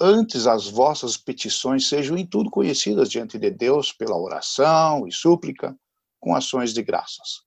[0.00, 5.76] Antes as vossas petições sejam em tudo conhecidas diante de Deus pela oração e súplica,
[6.20, 7.42] com ações de graças.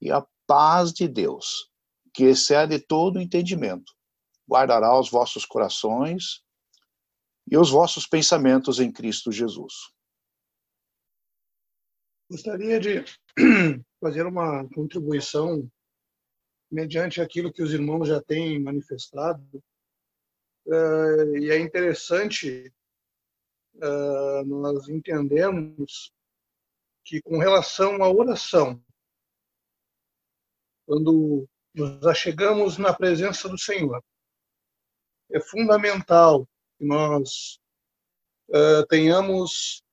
[0.00, 1.70] E a paz de Deus,
[2.12, 3.92] que excede todo entendimento,
[4.48, 6.42] guardará os vossos corações
[7.50, 9.72] e os vossos pensamentos em Cristo Jesus.
[12.30, 13.04] Gostaria de
[14.00, 15.70] fazer uma contribuição
[16.70, 19.62] mediante aquilo que os irmãos já têm manifestado.
[20.68, 22.72] Eh, e é interessante
[23.76, 26.12] uh, nós entendemos
[27.04, 28.82] que, com relação à oração,
[30.84, 34.02] quando nos achegamos na presença do Senhor,
[35.30, 36.48] é fundamental
[36.78, 37.60] que nós
[38.48, 39.84] uh, tenhamos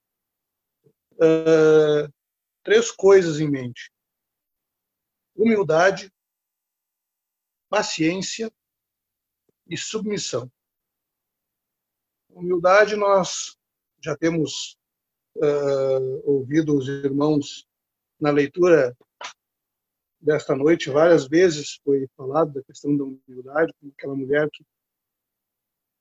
[1.14, 2.12] uh,
[2.64, 3.92] três coisas em mente:
[5.36, 6.12] humildade,
[7.70, 8.52] paciência
[9.68, 10.52] e submissão.
[12.36, 13.56] Humildade, nós
[14.02, 14.78] já temos
[15.38, 17.68] uh, ouvido os irmãos
[18.20, 18.96] na leitura
[20.20, 24.64] desta noite várias vezes foi falado da questão da humildade, como aquela mulher que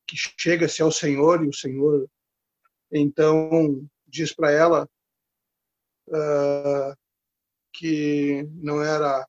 [0.07, 2.07] que chega-se ao Senhor e o Senhor
[2.91, 4.89] então diz para ela
[6.09, 6.95] uh,
[7.73, 9.27] que não era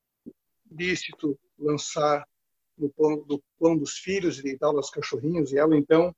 [0.70, 2.28] lícito lançar
[2.78, 6.14] no pão, do pão dos filhos e deitar aos cachorrinhos, e ela então,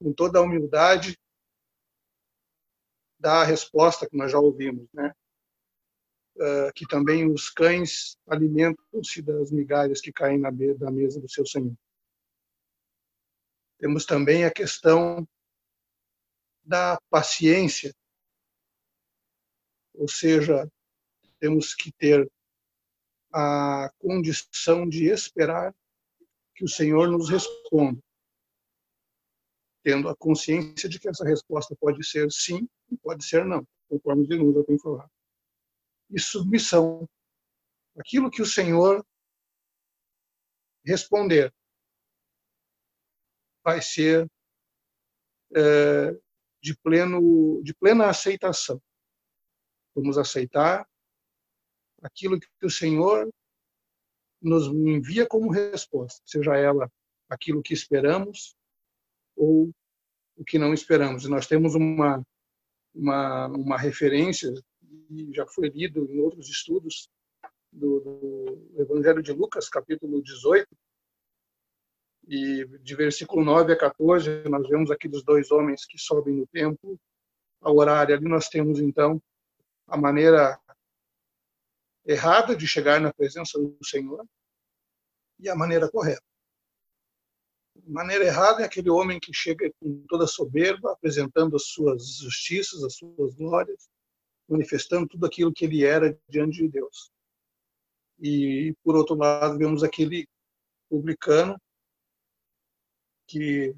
[0.00, 1.18] com toda a humildade,
[3.18, 5.14] dá a resposta que nós já ouvimos, né?
[6.36, 11.44] Uh, que também os cães alimentam-se das migalhas que caem na da mesa do seu
[11.44, 11.74] senhor.
[13.78, 15.28] Temos também a questão
[16.62, 17.94] da paciência,
[19.92, 20.70] ou seja,
[21.38, 22.30] temos que ter
[23.32, 25.74] a condição de esperar
[26.54, 28.00] que o Senhor nos responda,
[29.82, 34.22] tendo a consciência de que essa resposta pode ser sim e pode ser não, conforme
[34.22, 35.10] os irmãos já têm falado.
[36.10, 37.08] E submissão.
[37.96, 39.04] Aquilo que o Senhor
[40.84, 41.52] responder
[43.64, 44.30] vai ser
[45.54, 46.12] é,
[46.62, 48.80] de pleno de plena aceitação.
[49.94, 50.88] Vamos aceitar
[52.02, 53.30] aquilo que o Senhor
[54.40, 56.90] nos envia como resposta, seja ela
[57.28, 58.56] aquilo que esperamos
[59.40, 59.70] ou
[60.36, 61.24] o que não esperamos.
[61.24, 62.22] Nós temos uma
[62.94, 64.52] uma, uma referência
[65.10, 67.08] e já foi lido em outros estudos
[67.72, 70.68] do, do Evangelho de Lucas, capítulo 18,
[72.28, 76.98] e de versículo 9 a 14, nós vemos aqueles dois homens que sobem no templo
[77.60, 78.08] a orar.
[78.10, 79.20] E ali nós temos, então,
[79.86, 80.60] a maneira
[82.04, 84.24] errada de chegar na presença do Senhor
[85.38, 86.29] e a maneira correta.
[87.90, 92.94] Maneira errada é aquele homem que chega com toda soberba, apresentando as suas justiças, as
[92.94, 93.88] suas glórias,
[94.48, 97.10] manifestando tudo aquilo que ele era diante de Deus.
[98.20, 100.28] E, por outro lado, vemos aquele
[100.88, 101.60] publicano
[103.26, 103.74] que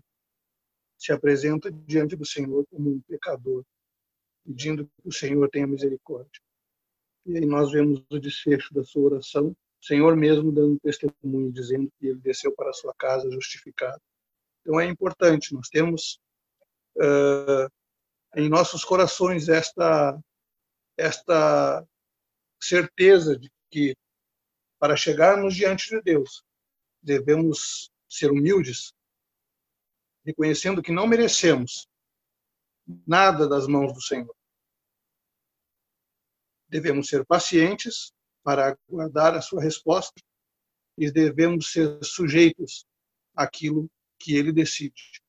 [0.98, 3.64] se apresenta diante do Senhor como um pecador,
[4.44, 6.38] pedindo que o Senhor tenha misericórdia.
[7.24, 12.06] E aí nós vemos o desfecho da sua oração, Senhor mesmo dando testemunho, dizendo que
[12.06, 14.00] ele desceu para a sua casa justificado.
[14.60, 16.20] Então é importante, nós temos
[16.96, 17.68] uh,
[18.36, 20.16] em nossos corações esta,
[20.96, 21.84] esta
[22.60, 23.96] certeza de que
[24.78, 26.44] para chegarmos diante de Deus
[27.02, 28.92] devemos ser humildes,
[30.24, 31.88] reconhecendo que não merecemos
[33.04, 34.34] nada das mãos do Senhor.
[36.68, 38.12] Devemos ser pacientes
[38.42, 40.20] para aguardar a sua resposta
[40.98, 42.86] e devemos ser sujeitos
[43.34, 45.22] àquilo que ele decide.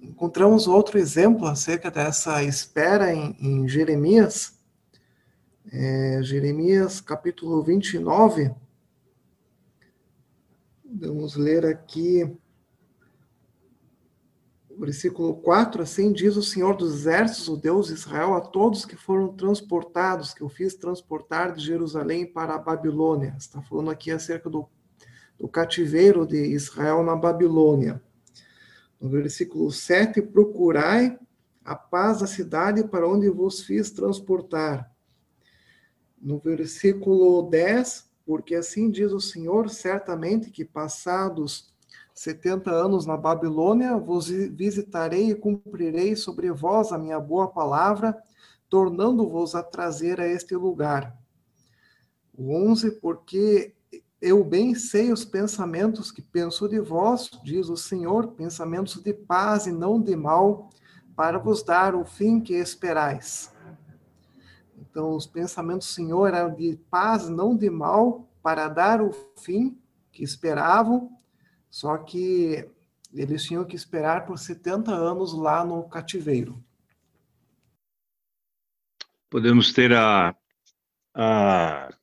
[0.00, 4.58] Encontramos outro exemplo acerca dessa espera em, em Jeremias,
[5.72, 8.54] é, Jeremias capítulo 29.
[10.84, 12.24] Vamos ler aqui
[14.78, 18.96] versículo 4, assim diz o Senhor dos Exércitos, o Deus de Israel, a todos que
[18.96, 23.34] foram transportados, que eu fiz transportar de Jerusalém para a Babilônia.
[23.38, 24.68] Está falando aqui acerca do,
[25.38, 28.02] do cativeiro de Israel na Babilônia.
[29.00, 31.18] No versículo 7, procurai
[31.64, 34.90] a paz da cidade para onde vos fiz transportar.
[36.20, 41.74] No versículo 10, porque assim diz o Senhor, certamente que passados
[42.16, 48.16] 70 anos na Babilônia, vos visitarei e cumprirei sobre vós a minha boa palavra,
[48.70, 51.14] tornando-vos a trazer a este lugar.
[52.34, 53.74] O 11, porque
[54.18, 59.66] eu bem sei os pensamentos que penso de vós, diz o Senhor, pensamentos de paz
[59.66, 60.70] e não de mal,
[61.14, 63.52] para vos dar o fim que esperais.
[64.78, 69.78] Então, os pensamentos do Senhor eram de paz, não de mal, para dar o fim
[70.10, 71.15] que esperavam
[71.76, 72.66] só que
[73.12, 76.64] eles tinham que esperar por 70 anos lá no cativeiro.
[79.28, 80.34] Podemos ter a,
[81.14, 81.94] a,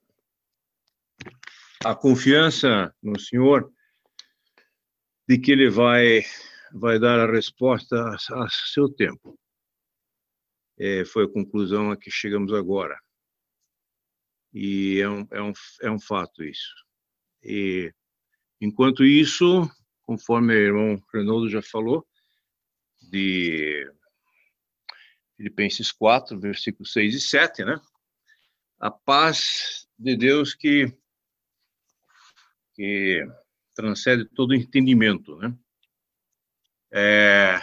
[1.83, 3.73] a confiança no Senhor
[5.27, 6.21] de que Ele vai
[6.71, 9.39] vai dar a resposta a, a seu tempo.
[10.77, 12.95] É, foi a conclusão a que chegamos agora.
[14.53, 16.75] E é um, é um, é um fato isso.
[17.41, 17.91] E,
[18.63, 19.69] enquanto isso,
[20.03, 22.07] conforme o irmão Renaldo já falou,
[23.01, 23.91] de
[25.35, 27.79] Filipenses 4, versículos 6 e 7, né?
[28.79, 30.85] A paz de Deus que,
[32.73, 33.27] que
[33.75, 35.53] transcende todo entendimento, né?
[36.89, 37.59] É,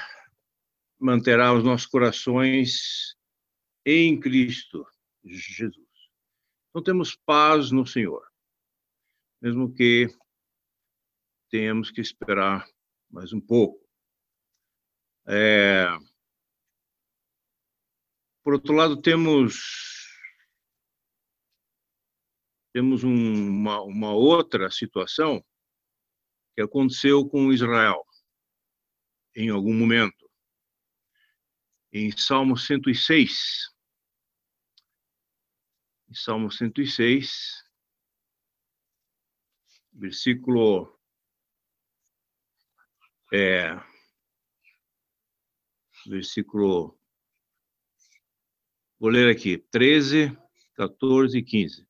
[0.98, 3.16] manterá os nossos corações
[3.86, 4.86] em Cristo
[5.24, 5.88] Jesus.
[6.68, 8.22] Então temos paz no Senhor,
[9.40, 10.14] mesmo que
[11.50, 12.66] tenhamos que esperar
[13.10, 13.84] mais um pouco.
[15.26, 15.86] É...
[18.42, 19.98] Por outro lado, temos
[22.72, 25.44] temos um, uma, uma outra situação
[26.54, 28.06] que aconteceu com Israel
[29.34, 30.30] em algum momento.
[31.92, 33.68] Em Salmo 106,
[36.08, 37.64] em Salmo 106,
[39.92, 40.99] versículo
[43.32, 43.80] é,
[46.06, 46.98] versículo,
[48.98, 50.36] vou ler aqui, 13,
[50.74, 51.86] 14 e 15.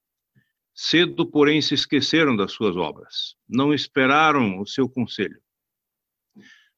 [0.74, 5.42] Cedo, porém, se esqueceram das suas obras, não esperaram o seu conselho,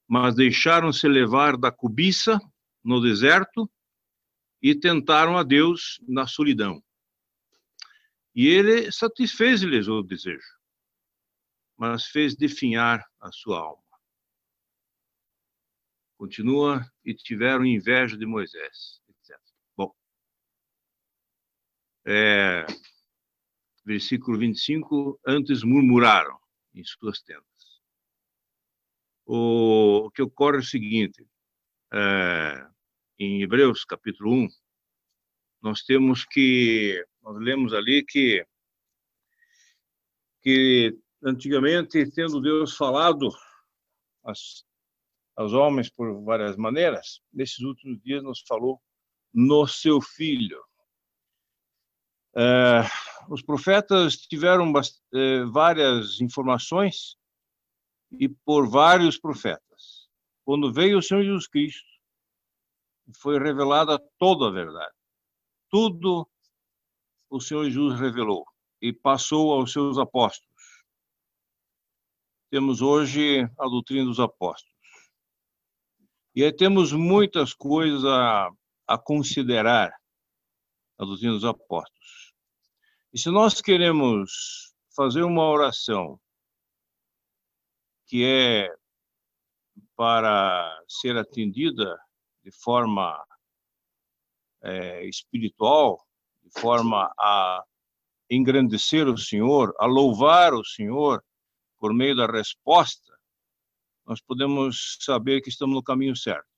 [0.08, 2.40] mas deixaram-se levar da cobiça
[2.84, 3.70] no deserto
[4.60, 6.82] e tentaram a Deus na solidão.
[8.34, 10.58] E ele satisfez-lhes o desejo,
[11.76, 13.81] mas fez definhar a sua alma.
[16.22, 19.36] Continua, e tiveram inveja de Moisés, etc.
[19.76, 19.92] Bom,
[22.06, 22.64] é,
[23.84, 26.38] versículo 25, antes murmuraram
[26.76, 27.82] em suas tendas.
[29.26, 31.26] O, o que ocorre é o seguinte,
[31.92, 32.68] é,
[33.18, 34.48] em Hebreus capítulo 1,
[35.60, 38.46] nós temos que nós lemos ali que
[40.40, 43.28] que antigamente tendo Deus falado
[44.24, 44.64] as,
[45.36, 48.80] aos homens por várias maneiras, nesses últimos dias nos falou
[49.32, 50.62] no seu filho.
[52.34, 52.82] É,
[53.28, 54.72] os profetas tiveram
[55.14, 57.16] é, várias informações
[58.12, 60.08] e por vários profetas.
[60.44, 61.90] Quando veio o Senhor Jesus Cristo,
[63.16, 64.94] foi revelada toda a verdade.
[65.70, 66.28] Tudo
[67.30, 68.44] o Senhor Jesus revelou
[68.80, 70.52] e passou aos seus apóstolos.
[72.50, 74.71] Temos hoje a doutrina dos apóstolos.
[76.34, 78.48] E aí temos muitas coisas a,
[78.86, 79.92] a considerar
[80.98, 82.32] a doutrina dos apóstolos.
[83.12, 86.18] E se nós queremos fazer uma oração
[88.06, 88.74] que é
[89.94, 91.98] para ser atendida
[92.42, 93.22] de forma
[94.62, 96.02] é, espiritual,
[96.56, 97.64] forma a
[98.30, 101.22] engrandecer o Senhor, a louvar o Senhor
[101.78, 103.11] por meio da resposta,
[104.06, 106.48] nós podemos saber que estamos no caminho certo.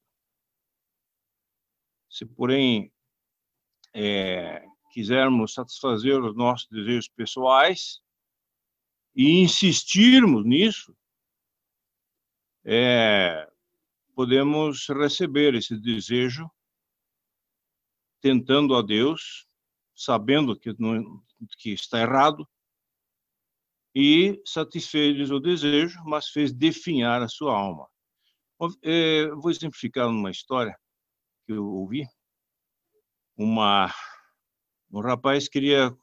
[2.08, 2.92] Se, porém,
[3.92, 8.00] é, quisermos satisfazer os nossos desejos pessoais
[9.14, 10.96] e insistirmos nisso,
[12.64, 13.50] é,
[14.14, 16.50] podemos receber esse desejo
[18.20, 19.46] tentando a Deus
[19.94, 21.22] sabendo que, não,
[21.58, 22.48] que está errado,
[23.94, 27.88] e satisfez o desejo, mas fez definhar a sua alma.
[28.82, 30.76] É, vou exemplificar uma história
[31.46, 32.06] que eu ouvi.
[33.36, 33.92] Uma,
[34.90, 35.94] um rapaz queria,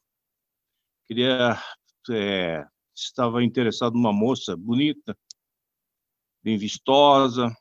[1.06, 1.58] queria
[2.12, 2.66] é,
[2.96, 5.18] estava interessado numa moça bonita,
[6.44, 7.54] bem vistosa.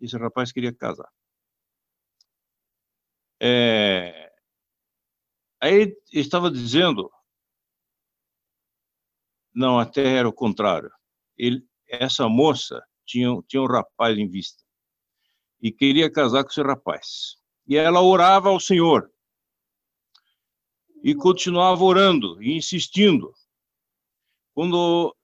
[0.00, 1.08] Esse rapaz queria casar.
[3.40, 4.32] É,
[5.62, 7.08] Aí estava dizendo,
[9.54, 10.90] não, até era o contrário.
[11.36, 14.62] Ele, essa moça tinha, tinha um rapaz em vista
[15.60, 17.36] e queria casar com esse rapaz.
[17.66, 19.10] E ela orava ao Senhor
[21.02, 23.32] e continuava orando e insistindo.
[24.54, 25.14] Quando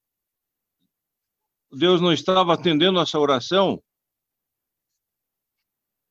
[1.73, 3.83] Deus não estava atendendo essa oração,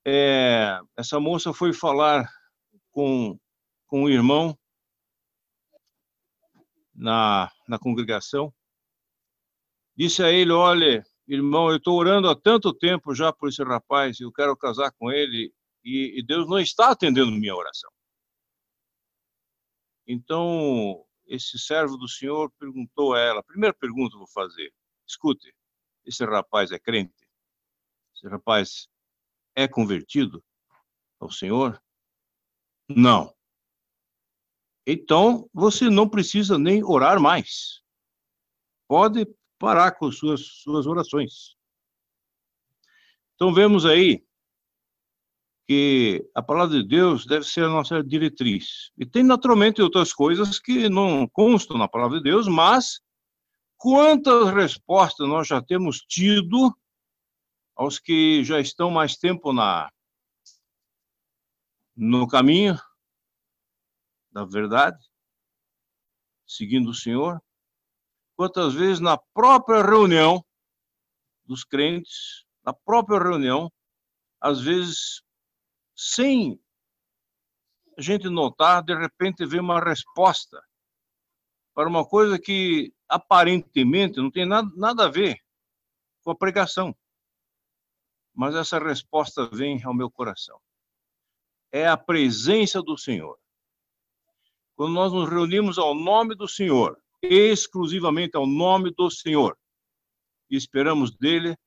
[0.05, 2.30] é, essa moça foi falar
[2.91, 3.38] com
[3.88, 4.57] com um irmão
[6.98, 8.54] na, na congregação.
[9.95, 14.20] Disse a ele: Olha, irmão, eu estou orando há tanto tempo já por esse rapaz,
[14.20, 17.91] eu quero casar com ele, e, e Deus não está atendendo minha oração.
[20.08, 24.74] Então, esse servo do Senhor perguntou a ela: primeira pergunta eu vou fazer,
[25.08, 25.54] escute,
[26.06, 27.28] esse rapaz é crente?
[28.16, 28.88] Esse rapaz
[29.56, 30.43] é convertido
[31.20, 31.82] ao Senhor?
[32.89, 33.37] Não.
[34.90, 37.82] Então, você não precisa nem orar mais.
[38.88, 39.28] Pode
[39.60, 41.58] parar com suas, suas orações.
[43.36, 44.26] Então, vemos aí
[45.68, 48.90] que a palavra de Deus deve ser a nossa diretriz.
[48.98, 53.02] E tem naturalmente outras coisas que não constam na palavra de Deus, mas
[53.76, 56.74] quantas respostas nós já temos tido
[57.76, 59.92] aos que já estão mais tempo na
[61.94, 62.80] no caminho
[64.38, 65.04] da verdade,
[66.46, 67.42] seguindo o Senhor?
[68.36, 70.46] Quantas vezes na própria reunião
[71.44, 73.72] dos crentes, na própria reunião,
[74.40, 75.24] às vezes
[75.96, 76.62] sem
[77.98, 80.62] a gente notar, de repente vem uma resposta
[81.74, 85.36] para uma coisa que aparentemente não tem nada, nada a ver
[86.22, 86.96] com a pregação.
[88.36, 90.62] Mas essa resposta vem ao meu coração.
[91.72, 93.36] É a presença do Senhor.
[94.78, 99.57] Quando nós nos reunimos ao nome do Senhor, exclusivamente ao nome do Senhor,
[100.51, 101.57] e esperamos dele,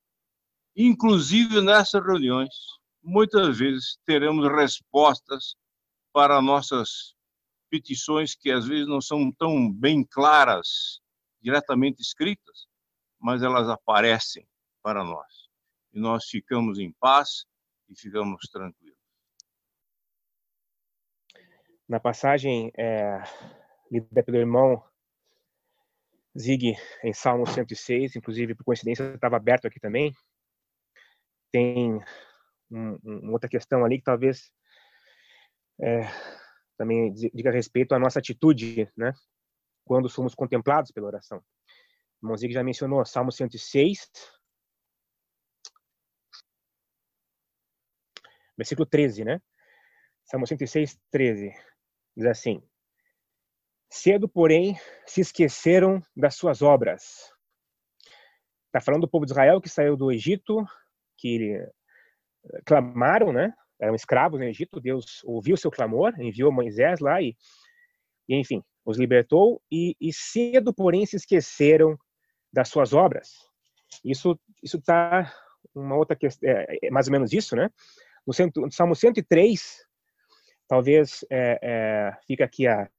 [0.73, 2.55] inclusive nessas reuniões,
[3.03, 5.57] muitas vezes teremos respostas
[6.13, 7.13] para nossas
[7.69, 11.01] petições que às vezes não são tão bem claras,
[11.41, 12.65] diretamente escritas,
[13.19, 14.47] mas elas aparecem
[14.81, 15.49] para nós.
[15.93, 17.45] E nós ficamos em paz
[17.89, 18.80] e ficamos tranquilos.
[21.91, 23.21] Na passagem é,
[23.91, 24.81] lida pelo irmão
[26.39, 26.73] Zig
[27.03, 30.15] em Salmo 106, inclusive por coincidência estava aberto aqui também,
[31.51, 32.01] tem
[32.71, 34.53] um, uma outra questão ali que talvez
[35.81, 36.03] é,
[36.77, 39.11] também diga respeito à nossa atitude, né?
[39.83, 41.43] Quando somos contemplados pela oração.
[42.23, 44.09] O Monzig já mencionou Salmo 106,
[48.57, 49.41] versículo 13, né?
[50.23, 51.53] Salmo 106, 13.
[52.15, 52.61] Diz assim:
[53.89, 57.31] Cedo, porém, se esqueceram das suas obras.
[58.67, 60.65] Está falando do povo de Israel que saiu do Egito,
[61.17, 61.59] que
[62.65, 63.53] clamaram, né?
[63.79, 64.79] Eram escravos no Egito.
[64.79, 67.35] Deus ouviu seu clamor, enviou Moisés lá e,
[68.29, 69.61] e enfim, os libertou.
[69.71, 71.97] E, e, cedo, porém, se esqueceram
[72.51, 73.29] das suas obras.
[74.05, 75.33] Isso, isso está
[75.75, 77.69] uma outra questão, é, é, mais ou menos isso, né?
[78.25, 79.85] No, cento, no Salmo 103,
[80.71, 82.89] talvez é, é, fica aqui a,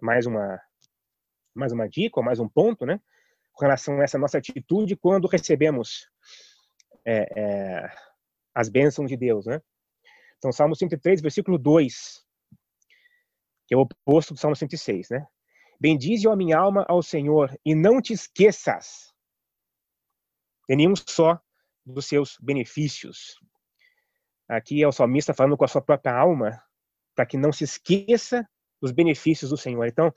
[0.00, 0.58] mais uma
[1.54, 2.98] mais uma dica ou mais um ponto, né?
[3.52, 6.08] Com relação a essa nossa atitude quando recebemos
[7.04, 7.92] é, é,
[8.54, 9.60] as bênçãos de Deus, né?
[10.38, 12.24] Então, Salmo 103, versículo 2,
[13.66, 15.26] que é o oposto do Salmo 106, né?
[15.78, 19.12] Bendize, a minha alma, ao Senhor, e não te esqueças
[20.66, 21.38] de nenhum só
[21.84, 23.38] dos seus benefícios.
[24.48, 26.62] Aqui é o salmista falando com a sua própria alma,
[27.18, 28.48] para que não se esqueça
[28.80, 29.84] dos benefícios do Senhor.
[29.88, 30.14] Então,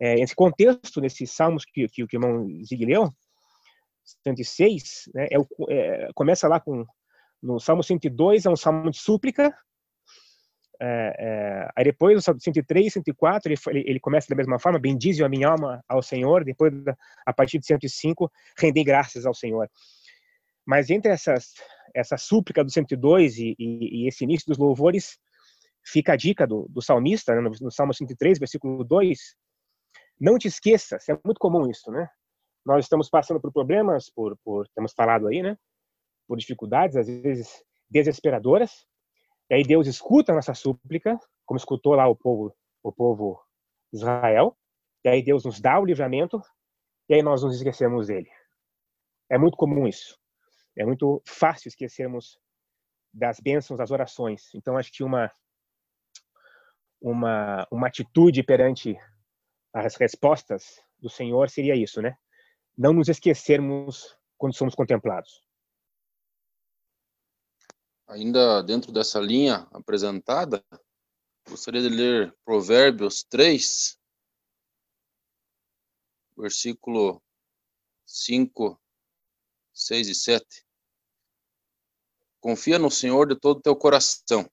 [0.00, 3.08] é, esse contexto, nesses salmos que, que, que o irmão Zig leu,
[4.24, 5.36] 106, né, é,
[5.70, 6.84] é, começa lá com
[7.40, 9.56] no Salmo 102 é um salmo de súplica.
[10.82, 15.22] É, é, aí depois, no Salmo 103, 104, ele, ele começa da mesma forma: Bendize
[15.22, 16.42] a minha alma ao Senhor.
[16.42, 16.72] Depois,
[17.24, 18.28] a partir de 105,
[18.58, 19.70] rendei graças ao Senhor.
[20.66, 21.52] Mas entre essas,
[21.94, 25.18] essa súplica do 102 e, e, e esse início dos louvores,
[25.84, 29.18] fica a dica do, do salmista, né, no, no Salmo 103, versículo 2.
[30.20, 32.08] Não te esqueças, é muito comum isso, né?
[32.64, 35.56] Nós estamos passando por problemas, por, por temos falado aí, né?
[36.26, 38.86] por dificuldades, às vezes desesperadoras.
[39.50, 43.40] E aí Deus escuta a nossa súplica, como escutou lá o povo, o povo
[43.92, 44.56] Israel.
[45.04, 46.40] E aí Deus nos dá o livramento,
[47.08, 48.30] e aí nós nos esquecemos dele.
[49.30, 50.18] É muito comum isso.
[50.76, 52.38] É muito fácil esquecermos
[53.12, 54.52] das bênçãos, das orações.
[54.54, 55.30] Então acho que uma
[57.04, 58.98] uma uma atitude perante
[59.74, 62.16] as respostas do Senhor seria isso, né?
[62.76, 65.44] Não nos esquecermos quando somos contemplados.
[68.08, 70.64] Ainda dentro dessa linha apresentada,
[71.46, 73.98] gostaria de ler Provérbios 3,
[76.38, 77.22] versículo
[78.06, 78.80] 5,
[79.74, 80.66] 6 e 7.
[82.40, 84.48] Confia no Senhor de todo o teu coração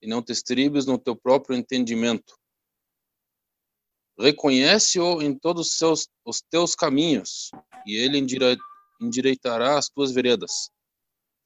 [0.00, 2.38] e não te estribes no teu próprio entendimento.
[4.18, 7.50] Reconhece-o em todos os, seus, os teus caminhos
[7.86, 8.18] e ele
[9.00, 10.70] endireitará as tuas veredas.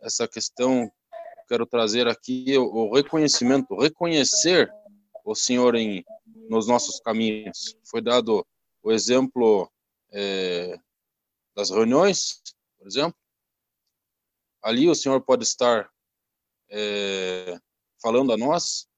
[0.01, 0.91] Essa questão
[1.49, 4.73] quero trazer aqui o, o reconhecimento, reconhecer
[5.25, 6.03] o Senhor em
[6.49, 7.77] nos nossos caminhos.
[7.85, 8.47] Foi dado
[8.83, 9.71] o exemplo
[10.11, 10.79] é,
[11.55, 12.43] das reuniões,
[12.79, 13.15] por exemplo.
[14.63, 15.91] ali o Senhor pode estar
[16.71, 17.59] é,
[18.03, 18.89] falando a nós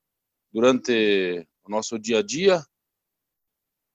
[0.51, 2.65] durante o nosso dia a dia,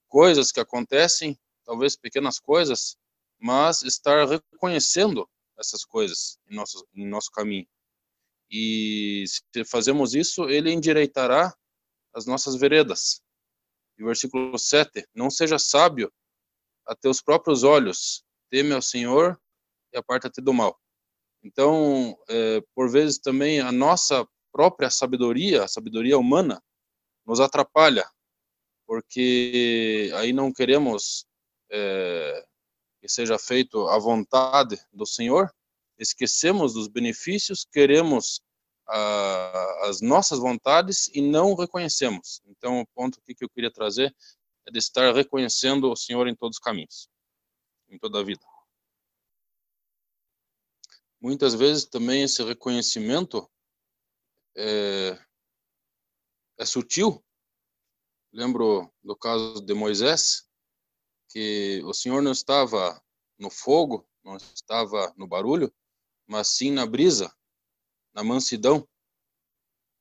[0.08, 2.96] coisas que acontecem, talvez pequenas coisas,
[3.40, 7.68] mas estar reconhecendo essas coisas em nosso, em nosso caminho.
[8.52, 11.56] E se fazemos isso, ele endireitará
[12.14, 13.22] as nossas veredas.
[13.98, 16.12] E versículo 7, não seja sábio
[16.86, 19.40] a teus próprios olhos, teme ao Senhor
[19.94, 20.80] e aparta-te do mal.
[21.44, 26.62] Então, é, por vezes também a nossa própria sabedoria, a sabedoria humana,
[27.26, 28.10] nos atrapalha,
[28.86, 31.26] porque aí não queremos
[31.72, 32.46] é,
[33.00, 35.54] que seja feito a vontade do Senhor,
[35.98, 38.42] esquecemos dos benefícios, queremos
[38.88, 42.42] a, as nossas vontades e não reconhecemos.
[42.46, 44.16] Então, o ponto que eu queria trazer
[44.68, 47.10] é de estar reconhecendo o Senhor em todos os caminhos,
[47.90, 48.44] em toda a vida.
[51.22, 53.50] Muitas vezes também esse reconhecimento
[54.60, 55.18] é,
[56.58, 57.24] é sutil.
[58.34, 60.48] Lembro do caso de Moisés,
[61.30, 63.02] que o Senhor não estava
[63.38, 65.74] no fogo, não estava no barulho,
[66.28, 67.34] mas sim na brisa,
[68.14, 68.88] na mansidão.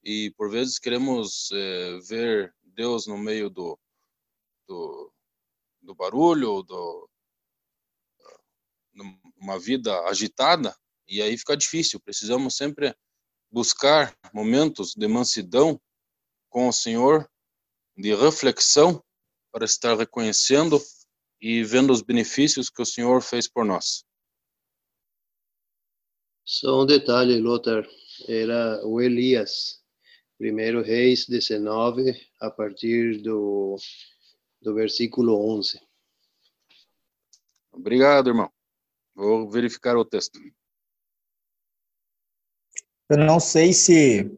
[0.02, 3.78] E por vezes queremos é, ver Deus no meio do,
[4.66, 5.12] do,
[5.80, 7.08] do barulho, do,
[9.36, 12.00] uma vida agitada, e aí fica difícil.
[12.00, 12.94] Precisamos sempre
[13.50, 15.80] buscar momentos de mansidão
[16.48, 17.28] com o Senhor,
[17.96, 19.02] de reflexão,
[19.50, 20.80] para estar reconhecendo
[21.40, 24.04] e vendo os benefícios que o Senhor fez por nós.
[26.44, 27.86] Só um detalhe, Lothar,
[28.26, 29.82] era o Elias,
[30.38, 33.76] primeiro Reis 19, a partir do,
[34.62, 35.80] do versículo 11.
[37.70, 38.50] Obrigado, irmão.
[39.14, 40.40] Vou verificar o texto.
[43.10, 44.30] Eu não sei se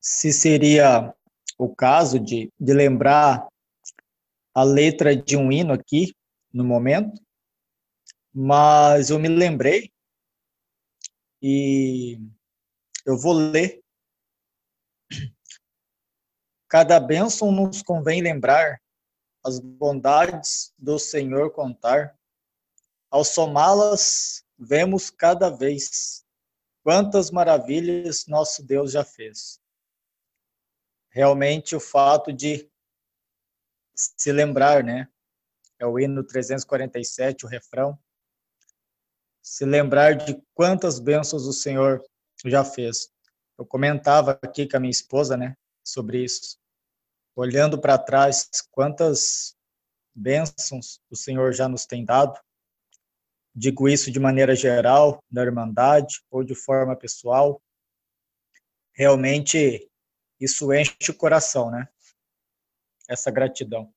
[0.00, 1.12] se seria
[1.58, 3.48] o caso de, de lembrar
[4.54, 6.14] a letra de um hino aqui
[6.52, 7.20] no momento,
[8.32, 9.92] mas eu me lembrei
[11.42, 12.20] e
[13.04, 13.82] eu vou ler.
[16.68, 18.80] Cada bênção nos convém lembrar,
[19.44, 22.16] as bondades do Senhor contar.
[23.10, 26.24] Ao somá-las, vemos cada vez
[26.86, 29.60] quantas maravilhas nosso Deus já fez.
[31.10, 32.70] Realmente o fato de
[33.92, 35.08] se lembrar, né?
[35.80, 37.98] É o hino 347, o refrão.
[39.42, 42.00] Se lembrar de quantas bênçãos o Senhor
[42.44, 43.12] já fez.
[43.58, 46.56] Eu comentava aqui com a minha esposa, né, sobre isso.
[47.34, 49.56] Olhando para trás, quantas
[50.14, 52.40] bênçãos o Senhor já nos tem dado
[53.58, 57.62] Digo isso de maneira geral, da Irmandade ou de forma pessoal.
[58.92, 59.90] Realmente,
[60.38, 61.88] isso enche o coração, né?
[63.08, 63.90] Essa gratidão.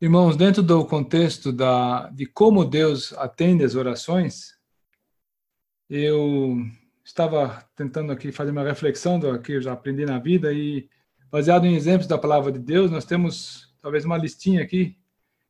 [0.00, 4.56] Irmãos, dentro do contexto da, de como Deus atende as orações,
[5.90, 6.54] eu
[7.02, 10.88] estava tentando aqui fazer uma reflexão do que eu já aprendi na vida e,
[11.28, 14.96] baseado em exemplos da palavra de Deus, nós temos talvez uma listinha aqui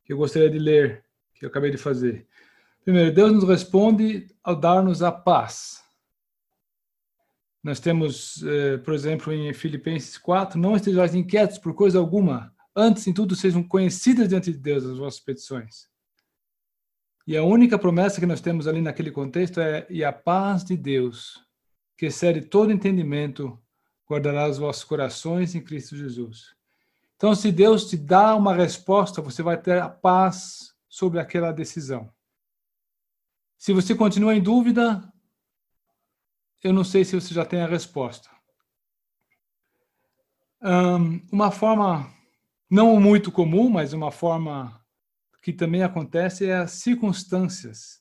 [0.04, 1.05] que eu gostaria de ler
[1.38, 2.26] que eu acabei de fazer.
[2.84, 5.82] Primeiro, Deus nos responde ao dar-nos a paz.
[7.62, 13.06] Nós temos, eh, por exemplo, em Filipenses 4, não estejais inquietos por coisa alguma, antes
[13.08, 15.88] em tudo sejam conhecidas diante de Deus as vossas petições.
[17.26, 20.76] E a única promessa que nós temos ali naquele contexto é: e a paz de
[20.76, 21.44] Deus,
[21.98, 23.58] que excede todo entendimento,
[24.08, 26.54] guardará os vossos corações em Cristo Jesus.
[27.16, 32.10] Então, se Deus te dá uma resposta, você vai ter a paz sobre aquela decisão.
[33.58, 35.12] Se você continua em dúvida,
[36.64, 38.30] eu não sei se você já tem a resposta.
[40.62, 42.10] Um, uma forma
[42.70, 44.82] não muito comum, mas uma forma
[45.42, 48.00] que também acontece é as circunstâncias.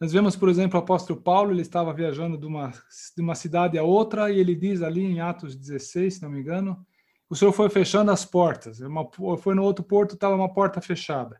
[0.00, 2.72] Nós vemos, por exemplo, o apóstolo Paulo, ele estava viajando de uma,
[3.14, 6.40] de uma cidade a outra e ele diz ali em Atos 16, se não me
[6.40, 6.82] engano,
[7.28, 8.80] o Senhor foi fechando as portas.
[8.80, 11.38] Uma, foi no outro porto, estava uma porta fechada.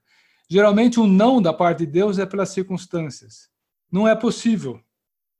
[0.50, 3.48] Geralmente, um não da parte de Deus é pelas circunstâncias.
[3.90, 4.80] Não é possível.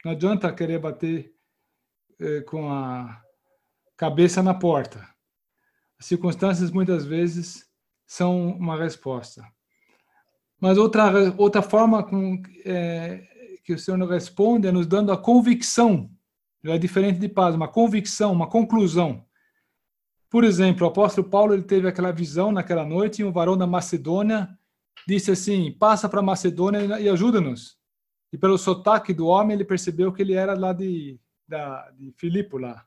[0.04, 1.34] Não adianta querer bater
[2.20, 3.20] eh, com a
[3.96, 5.04] cabeça na porta.
[5.98, 7.68] As circunstâncias, muitas vezes,
[8.06, 9.44] são uma resposta.
[10.60, 13.26] Mas outra, outra forma com, é,
[13.64, 16.08] que o Senhor nos responde é nos dando a convicção.
[16.62, 19.24] Já é diferente de paz, uma convicção, uma conclusão.
[20.28, 23.66] Por exemplo, o apóstolo Paulo ele teve aquela visão naquela noite e um varão da
[23.66, 24.56] Macedônia
[25.06, 27.78] disse assim: passa para Macedônia e ajuda-nos.
[28.32, 32.58] E pelo sotaque do homem, ele percebeu que ele era lá de, da, de Filipe
[32.58, 32.84] lá.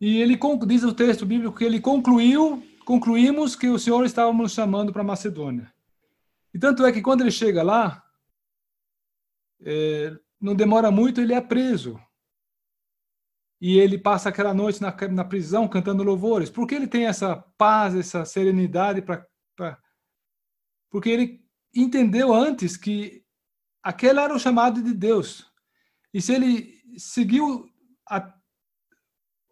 [0.00, 4.52] E ele diz o texto bíblico que ele concluiu, concluímos que o Senhor estava nos
[4.52, 5.72] chamando para Macedônia.
[6.52, 8.02] E tanto é que quando ele chega lá,
[9.62, 11.98] é, não demora muito, ele é preso.
[13.60, 16.50] E ele passa aquela noite na, na prisão cantando louvores.
[16.50, 19.00] Por que ele tem essa paz, essa serenidade?
[19.00, 19.26] Pra...
[20.96, 21.44] Porque ele
[21.74, 23.22] entendeu antes que
[23.82, 25.46] aquele era o chamado de Deus.
[26.10, 27.70] E se ele seguiu
[28.08, 28.34] a,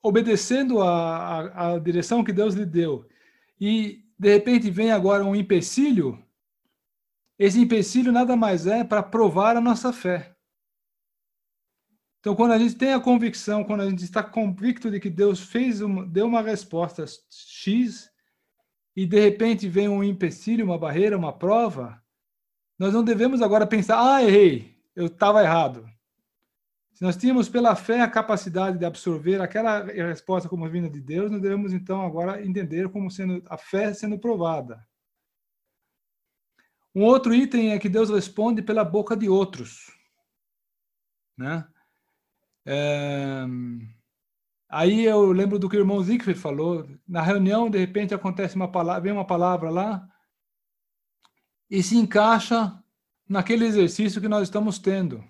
[0.03, 3.07] obedecendo a direção que Deus lhe deu,
[3.61, 6.19] e de repente vem agora um empecilho,
[7.39, 10.35] esse empecilho nada mais é para provar a nossa fé.
[12.21, 15.41] Então, quando a gente tem a convicção, quando a gente está convicto de que Deus
[15.41, 18.14] fez uma, deu uma resposta X,
[18.97, 22.03] e de repente vem um empecilho, uma barreira, uma prova,
[22.79, 25.89] nós não devemos agora pensar, ah, errei, eu estava errado.
[26.93, 31.31] Se nós tínhamos pela fé a capacidade de absorver aquela resposta como vinda de Deus,
[31.31, 34.87] nós devemos então agora entender como sendo a fé sendo provada.
[36.95, 39.91] Um outro item é que Deus responde pela boca de outros,
[41.37, 41.67] né?
[42.65, 43.45] É...
[44.77, 46.85] Aí eu lembro do que o irmão Siegfried falou.
[47.07, 50.05] Na reunião, de repente, acontece uma palavra, vem uma palavra lá
[51.71, 52.77] e se encaixa
[53.29, 55.23] naquele exercício que nós estamos tendo.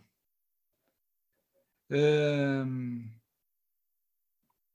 [1.90, 2.64] É...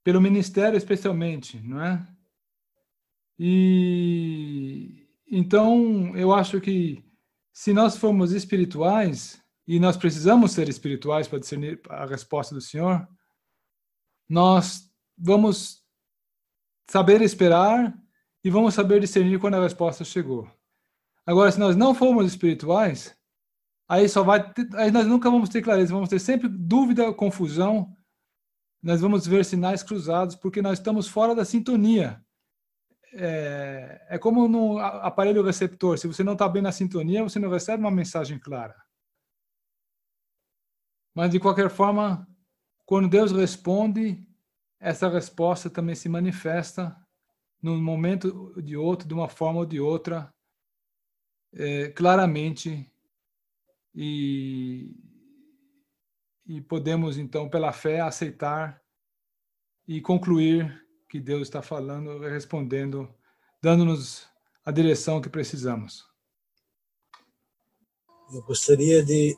[0.04, 2.08] Pelo ministério, especialmente, não é?
[3.40, 7.04] E então eu acho que
[7.52, 13.08] se nós formos espirituais, e nós precisamos ser espirituais para discernir a resposta do Senhor,
[14.30, 15.84] nós vamos
[16.88, 17.98] saber esperar
[18.44, 20.50] e vamos saber discernir quando a resposta chegou.
[21.26, 23.16] Agora, se nós não formos espirituais,
[23.88, 27.96] aí só vai, ter, aí nós nunca vamos ter clareza, vamos ter sempre dúvida, confusão.
[28.82, 32.24] Nós vamos ver sinais cruzados porque nós estamos fora da sintonia.
[33.14, 35.98] É, é como no aparelho receptor.
[35.98, 38.76] Se você não está bem na sintonia, você não recebe uma mensagem clara.
[41.14, 42.28] Mas, de qualquer forma,
[42.90, 44.20] quando Deus responde,
[44.80, 46.98] essa resposta também se manifesta
[47.62, 50.34] num momento de outro, de uma forma ou de outra,
[51.54, 52.92] é, claramente,
[53.94, 54.98] e,
[56.48, 58.82] e podemos, então, pela fé, aceitar
[59.88, 63.08] e concluir que Deus está falando, respondendo,
[63.62, 64.28] dando-nos
[64.66, 66.08] a direção que precisamos.
[68.34, 69.38] Eu gostaria de,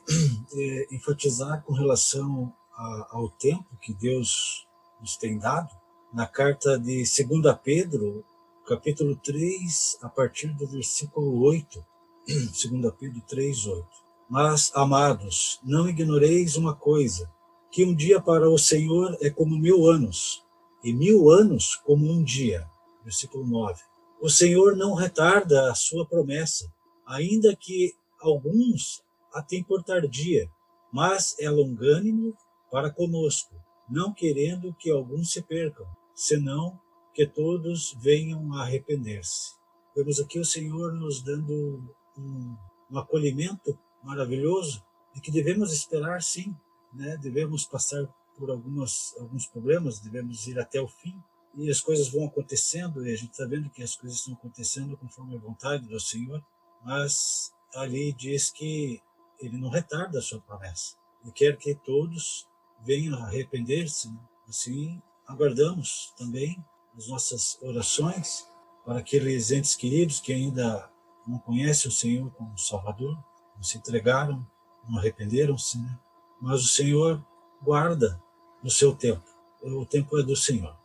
[0.54, 4.66] de enfatizar com relação a, ao tempo que Deus
[5.00, 5.70] nos tem dado,
[6.12, 8.24] na carta de 2 Pedro,
[8.66, 11.84] capítulo 3, a partir do versículo 8.
[12.26, 13.86] 2 Pedro 3, 8.
[14.28, 17.30] Mas, amados, não ignoreis uma coisa,
[17.70, 20.44] que um dia para o Senhor é como mil anos,
[20.84, 22.68] e mil anos como um dia.
[23.02, 23.80] Versículo 9.
[24.20, 26.72] O Senhor não retarda a sua promessa,
[27.06, 29.02] ainda que alguns
[29.32, 30.48] a têm por tardia,
[30.92, 32.36] mas é longânimo
[32.72, 33.54] para conosco,
[33.86, 36.80] não querendo que alguns se percam, senão
[37.12, 39.56] que todos venham a arrepender-se.
[39.94, 42.56] Vemos aqui o Senhor nos dando um,
[42.90, 44.82] um acolhimento maravilhoso
[45.14, 46.56] de que devemos esperar sim,
[46.94, 47.18] né?
[47.18, 48.06] devemos passar
[48.38, 51.14] por algumas, alguns problemas, devemos ir até o fim,
[51.54, 54.96] e as coisas vão acontecendo, e a gente está vendo que as coisas estão acontecendo
[54.96, 56.42] conforme a vontade do Senhor,
[56.82, 59.02] mas ali diz que
[59.38, 60.96] ele não retarda a sua promessa.
[61.22, 62.48] Ele quer que todos
[62.84, 64.08] venham a arrepender-se.
[64.08, 64.18] Né?
[64.48, 66.56] Assim, aguardamos também
[66.96, 68.46] as nossas orações
[68.84, 70.90] para aqueles entes queridos que ainda
[71.26, 73.16] não conhecem o Senhor como Salvador,
[73.54, 74.44] não se entregaram,
[74.88, 75.98] não arrependeram-se, né?
[76.40, 77.24] mas o Senhor
[77.62, 78.20] guarda
[78.62, 79.24] no seu tempo.
[79.62, 80.76] O tempo é do Senhor.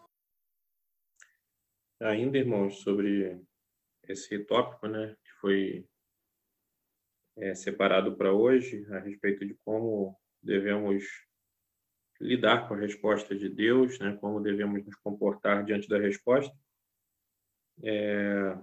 [1.99, 3.41] Ainda, irmãos, sobre
[4.07, 5.87] esse tópico, né, que foi
[7.37, 11.03] é, separado para hoje a respeito de como devemos
[12.19, 14.17] lidar com a resposta de Deus, né?
[14.19, 16.55] como devemos nos comportar diante da resposta.
[17.83, 18.57] É,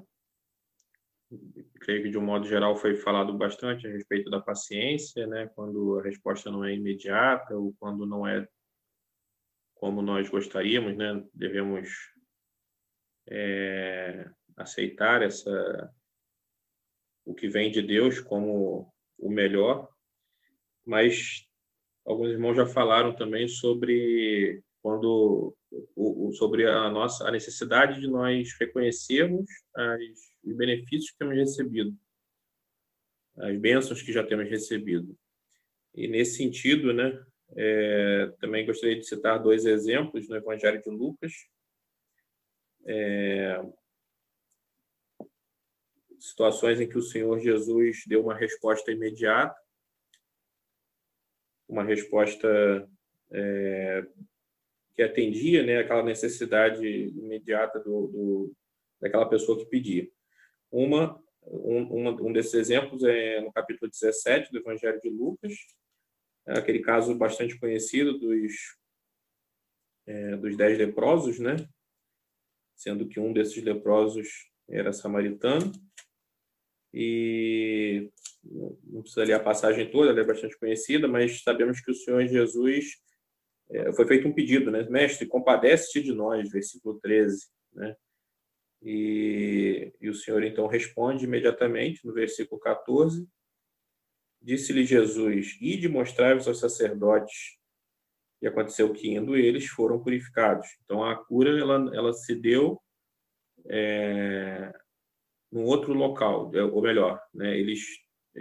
[1.81, 5.49] creio que de um modo geral foi falado bastante a respeito da paciência, né?
[5.55, 8.47] quando a resposta não é imediata ou quando não é
[9.75, 11.25] como nós gostaríamos, né?
[11.33, 11.89] devemos
[13.29, 15.93] é, aceitar essa
[17.25, 19.89] o que vem de Deus como o melhor,
[20.85, 21.49] mas
[22.05, 25.55] alguns irmãos já falaram também sobre quando
[26.35, 30.01] sobre a nossa a necessidade de nós reconhecermos as,
[30.45, 31.97] os benefícios que temos recebido
[33.37, 35.17] as bênçãos que já temos recebido.
[35.95, 37.25] E nesse sentido, né,
[37.57, 41.33] é, também gostaria de citar dois exemplos no Evangelho de Lucas.
[42.87, 43.61] É,
[46.19, 49.55] situações em que o Senhor Jesus deu uma resposta imediata,
[51.69, 52.89] uma resposta
[53.31, 54.07] é,
[54.95, 58.57] que atendia né, aquela necessidade imediata do, do,
[59.01, 60.09] daquela pessoa que pedia.
[60.71, 65.53] Uma, um, um desses exemplos é no capítulo 17 do Evangelho de Lucas,
[66.47, 68.53] é aquele caso bastante conhecido dos,
[70.07, 71.57] é, dos dez leprosos, né?
[72.77, 75.73] sendo que um desses leprosos era samaritano.
[76.97, 78.09] E
[78.85, 82.25] não precisa ler a passagem toda, ela é bastante conhecida, mas sabemos que o Senhor
[82.25, 82.85] Jesus
[83.69, 84.85] é, foi feito um pedido, né?
[84.85, 87.97] Mestre, compadece-te de nós, versículo 13, né?
[88.81, 93.27] E, e o Senhor então responde imediatamente no versículo 14.
[94.41, 97.59] Disse-lhe Jesus: Ide mostrai-vos aos sacerdotes.
[98.41, 100.69] E aconteceu que, indo eles, foram purificados.
[100.85, 102.79] Então, a cura ela, ela se deu
[103.67, 104.71] é,
[105.55, 107.81] num outro local, é, ou melhor, né, eles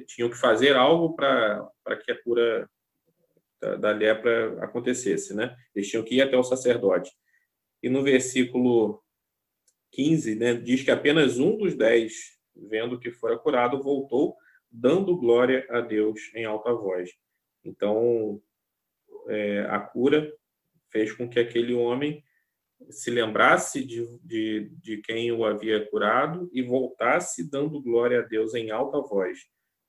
[0.08, 1.70] tinham que fazer algo para
[2.04, 2.68] que a cura
[3.62, 5.36] da, da lepra acontecesse.
[5.36, 5.56] Né?
[5.76, 7.12] Eles tinham que ir até o sacerdote.
[7.84, 9.00] E no versículo
[9.92, 14.36] 15, né, diz que apenas um dos dez, vendo que fora curado, voltou,
[14.72, 17.12] dando glória a Deus em alta voz.
[17.64, 18.42] Então,
[19.28, 20.34] é, a cura
[20.90, 22.24] fez com que aquele homem
[22.90, 28.54] se lembrasse de, de, de quem o havia curado e voltasse dando glória a Deus
[28.54, 29.40] em alta voz.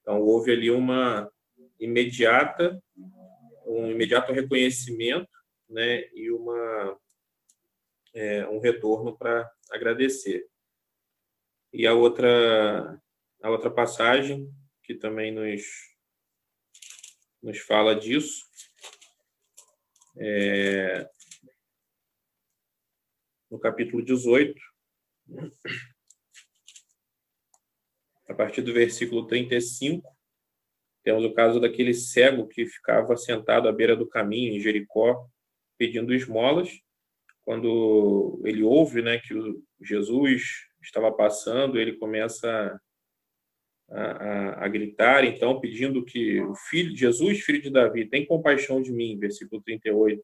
[0.00, 1.30] Então, houve ali uma
[1.78, 2.82] imediata,
[3.66, 5.28] um imediato reconhecimento
[5.68, 6.98] né, e uma,
[8.14, 10.46] é, um retorno para agradecer.
[11.72, 13.00] E a outra,
[13.42, 14.48] a outra passagem
[14.82, 15.62] que também nos,
[17.42, 18.44] nos fala disso
[20.16, 21.08] é,
[23.54, 24.52] no capítulo 18,
[28.28, 30.04] a partir do versículo 35,
[31.04, 35.24] temos o caso daquele cego que ficava sentado à beira do caminho em Jericó,
[35.78, 36.68] pedindo esmolas.
[37.44, 39.34] Quando ele ouve né, que
[39.80, 42.80] Jesus estava passando, ele começa
[43.88, 48.82] a, a, a, gritar, então, pedindo que o filho, Jesus, filho de Davi, tem compaixão
[48.82, 50.20] de mim, versículo 38.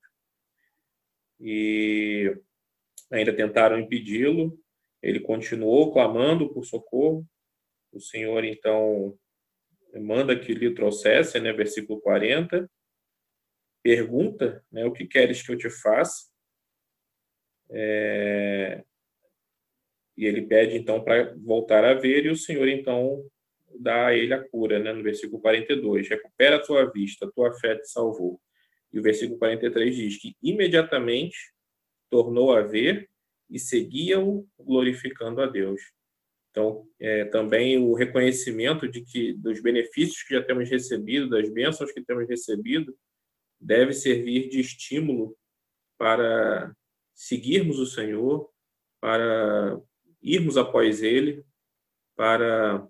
[1.38, 2.34] E
[3.10, 4.58] ainda tentaram impedi-lo,
[5.02, 7.26] ele continuou clamando por socorro.
[7.92, 9.18] O Senhor, então,
[10.00, 12.70] manda que lhe trouxesse, né, versículo 40,
[13.82, 16.28] pergunta, né, o que queres que eu te faça?
[17.70, 18.84] É...
[20.16, 23.24] E ele pede, então, para voltar a ver, e o Senhor, então,
[23.78, 26.08] dá a ele a cura, né, no versículo 42.
[26.08, 28.40] Recupera a tua vista, a tua fé te salvou.
[28.92, 31.36] E o versículo 43 diz que imediatamente
[32.10, 33.08] tornou a ver
[33.48, 35.80] e seguia-o glorificando a Deus.
[36.50, 41.92] Então, é, também o reconhecimento de que dos benefícios que já temos recebido, das bênçãos
[41.92, 42.96] que temos recebido,
[43.60, 45.36] deve servir de estímulo
[45.96, 46.74] para
[47.14, 48.50] seguirmos o Senhor,
[49.00, 49.80] para
[50.22, 51.44] irmos após Ele,
[52.16, 52.86] para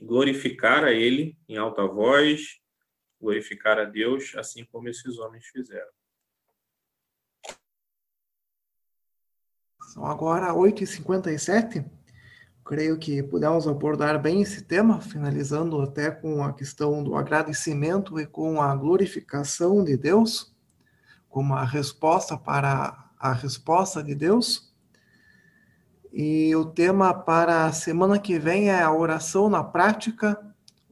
[0.00, 2.60] glorificar a Ele em alta voz,
[3.20, 5.97] glorificar a Deus, assim como esses homens fizeram.
[9.88, 11.82] São agora 8h57.
[12.62, 18.26] Creio que pudemos abordar bem esse tema, finalizando até com a questão do agradecimento e
[18.26, 20.54] com a glorificação de Deus,
[21.30, 24.70] como a resposta para a resposta de Deus.
[26.12, 30.38] E o tema para a semana que vem é a oração na prática,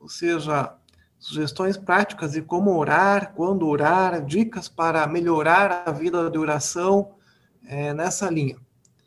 [0.00, 0.74] ou seja,
[1.18, 7.14] sugestões práticas de como orar, quando orar, dicas para melhorar a vida de oração
[7.62, 8.64] é, nessa linha.